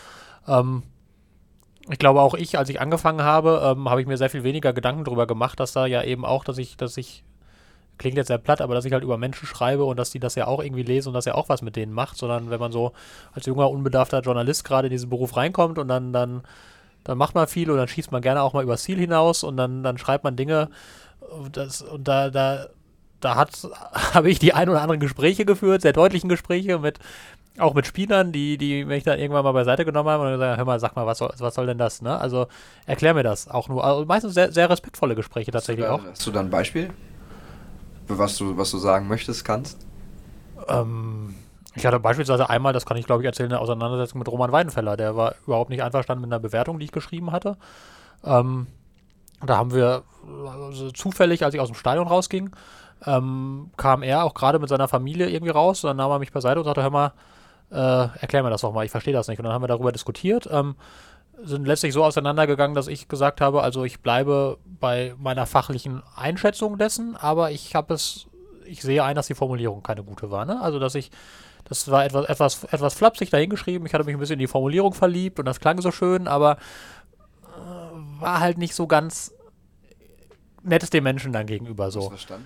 [0.45, 0.83] ähm,
[1.89, 4.73] ich glaube auch ich, als ich angefangen habe, ähm, habe ich mir sehr viel weniger
[4.73, 7.23] Gedanken darüber gemacht, dass da ja eben auch, dass ich, dass ich
[7.99, 10.33] klingt jetzt sehr platt, aber dass ich halt über Menschen schreibe und dass die das
[10.33, 12.71] ja auch irgendwie lesen und dass er auch was mit denen macht, sondern wenn man
[12.71, 12.93] so
[13.33, 16.41] als junger, unbedarfter Journalist gerade in diesen Beruf reinkommt und dann, dann,
[17.03, 19.57] dann macht man viel und dann schießt man gerne auch mal übers Ziel hinaus und
[19.57, 20.69] dann, dann schreibt man Dinge
[21.51, 22.67] das, und da, da,
[23.19, 23.51] da hat,
[24.13, 26.99] habe ich die ein oder anderen Gespräche geführt, sehr deutlichen Gespräche mit,
[27.57, 30.65] auch mit Spielern, die, die mich dann irgendwann mal beiseite genommen haben und gesagt, hör
[30.65, 32.17] mal, sag mal, was soll, was soll denn das, ne?
[32.17, 32.47] Also
[32.85, 33.83] erklär mir das auch nur.
[33.83, 36.11] Also meistens sehr, sehr respektvolle Gespräche tatsächlich hast da, auch.
[36.11, 36.89] Hast du da ein Beispiel?
[38.17, 39.85] Was du, was du sagen möchtest, kannst?
[40.67, 41.35] Ähm,
[41.75, 44.97] ich hatte beispielsweise einmal, das kann ich glaube ich erzählen, eine Auseinandersetzung mit Roman Weidenfeller.
[44.97, 47.57] Der war überhaupt nicht einverstanden mit einer Bewertung, die ich geschrieben hatte.
[48.23, 48.67] Ähm,
[49.45, 50.03] da haben wir
[50.45, 52.49] also zufällig, als ich aus dem Stadion rausging,
[53.05, 55.83] ähm, kam er auch gerade mit seiner Familie irgendwie raus.
[55.83, 57.13] Und dann nahm er mich beiseite und sagte: Hör mal,
[57.71, 59.39] äh, erklär mir das doch mal, ich verstehe das nicht.
[59.39, 60.49] Und dann haben wir darüber diskutiert.
[60.51, 60.75] Ähm,
[61.43, 66.77] sind letztlich so auseinandergegangen, dass ich gesagt habe, also ich bleibe bei meiner fachlichen Einschätzung
[66.77, 68.27] dessen, aber ich habe es,
[68.65, 70.45] ich sehe ein, dass die Formulierung keine gute war.
[70.45, 70.59] Ne?
[70.61, 71.11] Also dass ich,
[71.65, 74.93] das war etwas, etwas, etwas flapsig dahingeschrieben, ich hatte mich ein bisschen in die Formulierung
[74.93, 76.57] verliebt und das klang so schön, aber
[77.43, 79.33] äh, war halt nicht so ganz
[80.63, 82.11] nett dem Menschen dann gegenüber so.
[82.27, 82.39] da?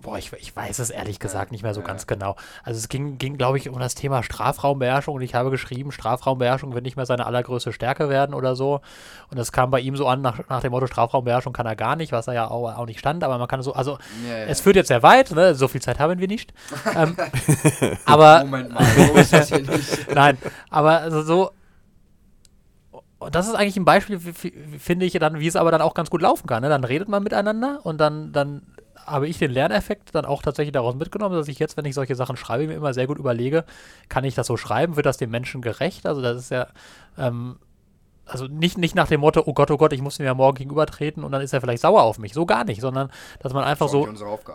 [0.00, 1.86] Boah, ich, ich weiß es ehrlich gesagt nicht mehr so ja.
[1.86, 2.36] ganz genau.
[2.62, 6.72] Also es ging, ging glaube ich, um das Thema Strafraumbeherrschung und ich habe geschrieben, Strafraumbeherrschung
[6.74, 8.80] wird nicht mehr seine allergrößte Stärke werden oder so.
[9.30, 11.96] Und das kam bei ihm so an, nach, nach dem Motto, Strafraumbeherrschung kann er gar
[11.96, 14.44] nicht, was er ja auch, auch nicht stand, aber man kann so, also Ja, ja.
[14.44, 15.54] es führt jetzt sehr weit, ne?
[15.54, 16.52] so viel Zeit haben wir nicht.
[16.94, 17.16] ähm,
[18.04, 20.14] aber Moment mal, so ist das hier nicht.
[20.14, 20.38] Nein,
[20.70, 21.50] aber also so.
[23.18, 26.08] Und das ist eigentlich ein Beispiel, finde ich, dann, wie es aber dann auch ganz
[26.08, 26.62] gut laufen kann.
[26.62, 26.68] Ne?
[26.68, 28.62] Dann redet man miteinander und dann, dann
[29.06, 32.14] habe ich den Lerneffekt dann auch tatsächlich daraus mitgenommen, dass ich jetzt, wenn ich solche
[32.14, 33.64] Sachen schreibe, mir immer sehr gut überlege,
[34.08, 34.96] kann ich das so schreiben?
[34.96, 36.06] Wird das dem Menschen gerecht?
[36.06, 36.68] Also das ist ja,
[37.16, 37.56] ähm,
[38.28, 40.58] also nicht, nicht nach dem Motto, oh Gott, oh Gott, ich muss ihm ja morgen
[40.58, 42.34] gegenübertreten und dann ist er vielleicht sauer auf mich.
[42.34, 44.06] So gar nicht, sondern dass man einfach so.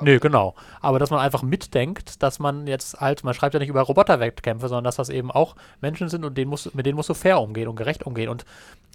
[0.02, 0.54] Nö, genau.
[0.80, 4.68] Aber dass man einfach mitdenkt, dass man jetzt halt, man schreibt ja nicht über Roboterwettkämpfe,
[4.68, 7.42] sondern dass das eben auch Menschen sind und denen musst, mit denen musst du fair
[7.42, 8.30] umgehen und gerecht umgehen.
[8.30, 8.46] Und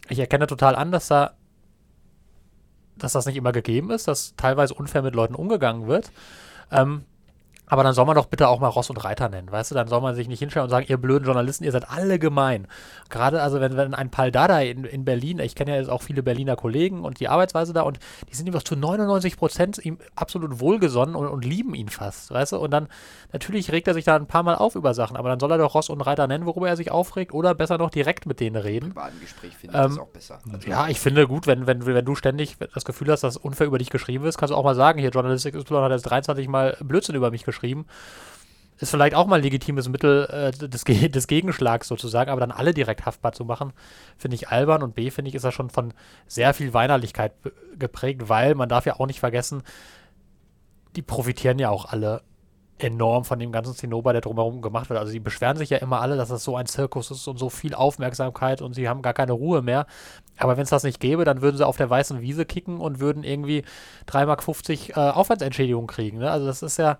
[0.09, 1.33] ich erkenne total an, dass da
[2.99, 6.11] dass das nicht immer gegeben ist, dass teilweise unfair mit Leuten umgegangen wird.
[6.71, 7.05] Ähm,
[7.69, 9.75] aber dann soll man doch bitte auch mal Ross und Reiter nennen, weißt du?
[9.75, 12.67] Dann soll man sich nicht hinstellen und sagen, ihr blöden Journalisten, ihr seid alle gemein.
[13.11, 16.03] Gerade also, wenn, wenn ein Pal Dada in, in Berlin, ich kenne ja jetzt auch
[16.03, 17.99] viele Berliner Kollegen und die Arbeitsweise da und
[18.31, 22.31] die sind ihm doch zu 99 Prozent ihm absolut wohlgesonnen und, und lieben ihn fast,
[22.31, 22.59] weißt du?
[22.59, 22.89] Und dann,
[23.33, 25.59] natürlich regt er sich da ein paar Mal auf über Sachen, aber dann soll er
[25.59, 28.57] doch Ross und Reiter nennen, worüber er sich aufregt oder besser noch direkt mit denen
[28.57, 28.91] reden.
[28.91, 30.39] privaten Gespräch finde ich Ähm, das auch besser.
[30.53, 33.67] Also, Ja, ich finde gut, wenn, wenn, wenn du ständig das Gefühl hast, dass unfair
[33.67, 36.49] über dich geschrieben ist, kannst du auch mal sagen, hier Journalistik Y hat jetzt 23
[36.49, 37.58] Mal Blödsinn über mich geschrieben.
[38.81, 42.73] Ist vielleicht auch mal ein legitimes Mittel äh, des, des Gegenschlags sozusagen, aber dann alle
[42.73, 43.73] direkt haftbar zu machen,
[44.17, 45.93] finde ich albern und B, finde ich, ist das schon von
[46.27, 47.33] sehr viel Weinerlichkeit
[47.79, 49.63] geprägt, weil man darf ja auch nicht vergessen,
[50.95, 52.23] die profitieren ja auch alle
[52.79, 54.99] enorm von dem ganzen Zinnober, der drumherum gemacht wird.
[54.99, 57.51] Also die beschweren sich ja immer alle, dass das so ein Zirkus ist und so
[57.51, 59.87] viel Aufmerksamkeit und sie haben gar keine Ruhe mehr.
[60.37, 63.01] Aber wenn es das nicht gäbe, dann würden sie auf der weißen Wiese kicken und
[63.01, 63.65] würden irgendwie
[64.09, 66.19] 3,50 Mark äh, Aufwandsentschädigung kriegen.
[66.19, 66.31] Ne?
[66.31, 66.99] Also das ist ja,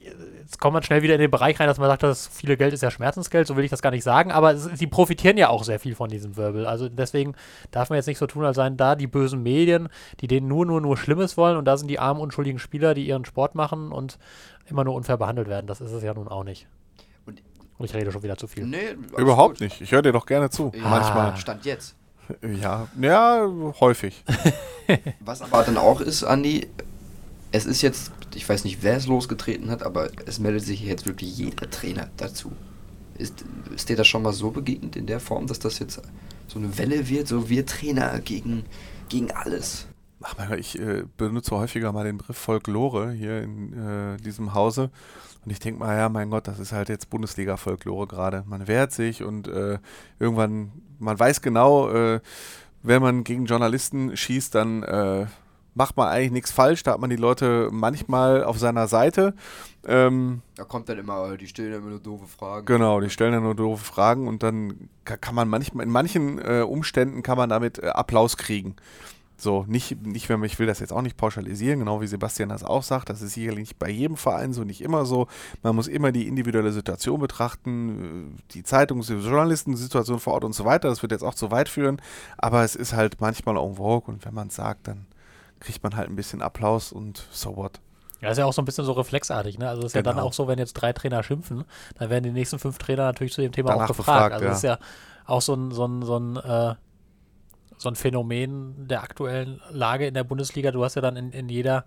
[0.00, 2.72] jetzt kommt man schnell wieder in den Bereich rein, dass man sagt, das viele Geld
[2.72, 5.48] ist ja Schmerzensgeld, so will ich das gar nicht sagen, aber es, sie profitieren ja
[5.50, 6.66] auch sehr viel von diesem Wirbel.
[6.66, 7.34] Also deswegen
[7.70, 9.88] darf man jetzt nicht so tun, als seien da die bösen Medien,
[10.20, 13.06] die denen nur, nur, nur Schlimmes wollen und da sind die armen, unschuldigen Spieler, die
[13.06, 14.18] ihren Sport machen und
[14.66, 15.66] immer nur unfair behandelt werden.
[15.66, 16.66] Das ist es ja nun auch nicht.
[17.26, 17.42] Und-
[17.78, 18.64] Und ich rede schon wieder zu viel.
[18.66, 19.60] nee, Überhaupt gut.
[19.60, 19.80] nicht.
[19.82, 20.72] Ich höre dir doch gerne zu.
[20.74, 21.36] Ja, Manchmal.
[21.36, 21.94] Stand jetzt.
[22.60, 23.46] Ja, ja,
[23.80, 24.24] häufig.
[25.20, 26.68] Was aber dann auch ist, Andi,
[27.52, 31.06] es ist jetzt, ich weiß nicht, wer es losgetreten hat, aber es meldet sich jetzt
[31.06, 32.52] wirklich jeder Trainer dazu.
[33.18, 33.44] Ist,
[33.74, 36.00] ist dir das schon mal so begegnet in der Form, dass das jetzt
[36.46, 38.64] so eine Welle wird, so wir Trainer gegen,
[39.08, 39.86] gegen alles?
[40.22, 44.54] Ach mein Gott, ich äh, benutze häufiger mal den Begriff Folklore hier in äh, diesem
[44.54, 44.90] Hause.
[45.44, 48.44] Und ich denke mal, ja, mein Gott, das ist halt jetzt Bundesliga-Folklore gerade.
[48.46, 49.78] Man wehrt sich und äh,
[50.18, 52.20] irgendwann, man weiß genau, äh,
[52.82, 55.26] wenn man gegen Journalisten schießt, dann äh,
[55.80, 56.82] macht man eigentlich nichts falsch.
[56.82, 59.32] Da hat man die Leute manchmal auf seiner Seite.
[59.86, 62.66] Ähm, Da kommt dann immer, die stellen immer nur doofe Fragen.
[62.66, 66.38] Genau, die stellen dann nur doofe Fragen und dann ka- kann man manchmal, in manchen
[66.38, 68.76] äh, Umständen kann man damit äh, Applaus kriegen.
[69.38, 72.50] So, nicht, nicht, wenn man, ich will das jetzt auch nicht pauschalisieren, genau wie Sebastian
[72.50, 75.28] das auch sagt, das ist sicherlich nicht bei jedem Verein so, nicht immer so.
[75.62, 80.52] Man muss immer die individuelle Situation betrachten, äh, die Zeitungs-, die Journalistensituation vor Ort und
[80.54, 80.90] so weiter.
[80.90, 82.02] Das wird jetzt auch zu weit führen,
[82.36, 85.06] aber es ist halt manchmal en vogue und wenn man es sagt, dann
[85.60, 87.80] kriegt man halt ein bisschen Applaus und so what.
[88.20, 89.68] Ja, ist ja auch so ein bisschen so reflexartig, ne?
[89.68, 90.26] Also ist ja dann Genau.
[90.26, 91.64] auch so, wenn jetzt drei Trainer schimpfen,
[91.98, 94.34] dann werden die nächsten fünf Trainer natürlich zu dem Thema Danach auch gefragt.
[94.34, 94.52] also ja.
[94.52, 94.78] ist ja
[95.24, 96.74] auch so ein, so ein, so ein, äh,
[97.78, 100.70] so ein Phänomen der aktuellen Lage in der Bundesliga.
[100.70, 101.84] Du hast ja dann in, in jeder,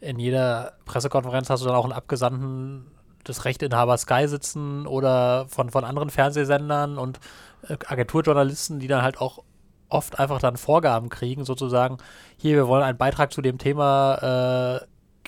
[0.00, 2.86] in jeder Pressekonferenz hast du dann auch einen Abgesandten
[3.28, 7.20] des Rechteinhabers Sky sitzen oder von, von anderen Fernsehsendern und
[7.68, 9.44] äh, Agenturjournalisten, die dann halt auch
[9.90, 11.98] oft einfach dann Vorgaben kriegen, sozusagen,
[12.36, 14.86] hier, wir wollen einen Beitrag zu dem Thema äh,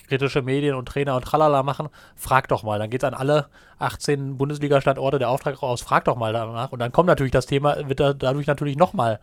[0.09, 2.79] kritische Medien und Trainer und tralala machen, frag doch mal.
[2.79, 3.47] Dann geht an alle
[3.79, 6.73] 18 Bundesliga-Standorte der Auftrag raus, frag doch mal danach.
[6.73, 9.21] Und dann kommt natürlich das Thema, wird da, dadurch natürlich nochmal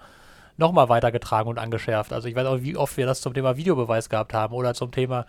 [0.58, 2.12] noch mal weitergetragen und angeschärft.
[2.12, 4.92] Also ich weiß auch, wie oft wir das zum Thema Videobeweis gehabt haben oder zum
[4.92, 5.26] Thema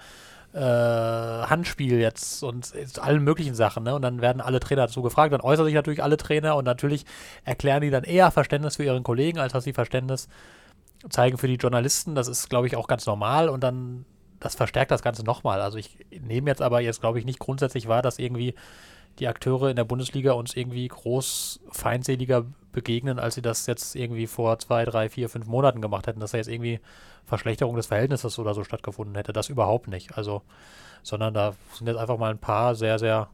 [0.53, 3.85] äh, Handspiel jetzt und allen möglichen Sachen.
[3.85, 3.95] Ne?
[3.95, 5.33] Und dann werden alle Trainer dazu gefragt.
[5.33, 7.05] Dann äußern sich natürlich alle Trainer und natürlich
[7.45, 10.29] erklären die dann eher Verständnis für ihren Kollegen, als dass sie Verständnis
[11.09, 12.15] zeigen für die Journalisten.
[12.15, 14.05] Das ist, glaube ich, auch ganz normal und dann
[14.41, 15.61] das verstärkt das Ganze nochmal.
[15.61, 18.55] Also ich nehme jetzt aber jetzt, glaube ich, nicht grundsätzlich wahr, dass irgendwie
[19.19, 24.27] die Akteure in der Bundesliga uns irgendwie groß feindseliger begegnen, als sie das jetzt irgendwie
[24.27, 26.81] vor zwei, drei, vier, fünf Monaten gemacht hätten, dass da jetzt irgendwie
[27.25, 29.33] Verschlechterung des Verhältnisses oder so stattgefunden hätte.
[29.33, 30.17] Das überhaupt nicht.
[30.17, 30.43] Also,
[31.03, 33.29] sondern da sind jetzt einfach mal ein paar sehr, sehr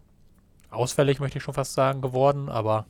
[0.70, 2.86] ausfällig, möchte ich schon fast sagen, geworden, aber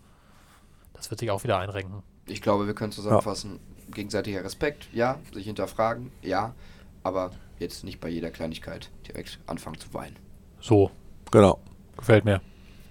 [0.95, 2.03] das wird sich auch wieder einrenken.
[2.27, 3.61] Ich glaube, wir können zusammenfassen,
[3.93, 6.55] gegenseitiger Respekt, ja, sich hinterfragen, ja,
[7.03, 10.17] aber jetzt nicht bei jeder Kleinigkeit direkt anfangen zu weinen.
[10.61, 10.91] So,
[11.31, 11.59] Genau.
[11.97, 12.41] gefällt mir.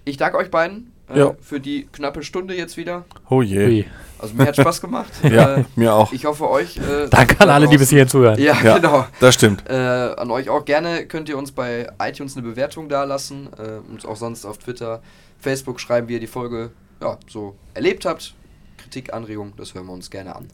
[0.08, 1.34] Ich danke euch beiden äh, Ja.
[1.40, 3.04] für die knappe Stunde jetzt wieder.
[3.28, 3.84] Oh je.
[4.18, 5.12] Also mir hat Spaß gemacht.
[5.22, 6.12] Ja, Äh, mir auch.
[6.12, 6.76] ich hoffe euch.
[6.78, 8.38] Äh, Danke an alle, die bis hierhin zuhören.
[8.40, 8.76] Ja, Ja.
[8.78, 9.04] genau.
[9.20, 9.68] Das stimmt.
[9.68, 13.48] Äh, an euch auch gerne könnt ihr uns bei iTunes eine Bewertung dalassen.
[13.58, 15.02] Äh, und auch sonst auf Twitter,
[15.40, 16.70] Facebook schreiben, wie ihr die Folge
[17.02, 18.34] ja, so erlebt habt.
[18.78, 20.46] Kritik, Anregung, das hören wir uns gerne an.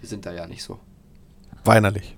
[0.00, 0.80] Wir sind da ja nicht so.
[1.64, 2.16] Weinerlich.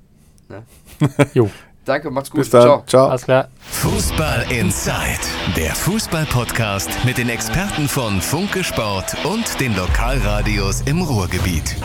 [1.34, 1.50] Jo,
[1.86, 2.40] Danke, macht's gut.
[2.40, 2.62] Bis dann.
[2.62, 2.84] Ciao.
[2.86, 3.08] Ciao.
[3.08, 3.48] alles klar.
[3.60, 5.20] Fußball Inside,
[5.56, 11.76] der Fußball-Podcast mit den Experten von Funke Sport und den Lokalradios im Ruhrgebiet.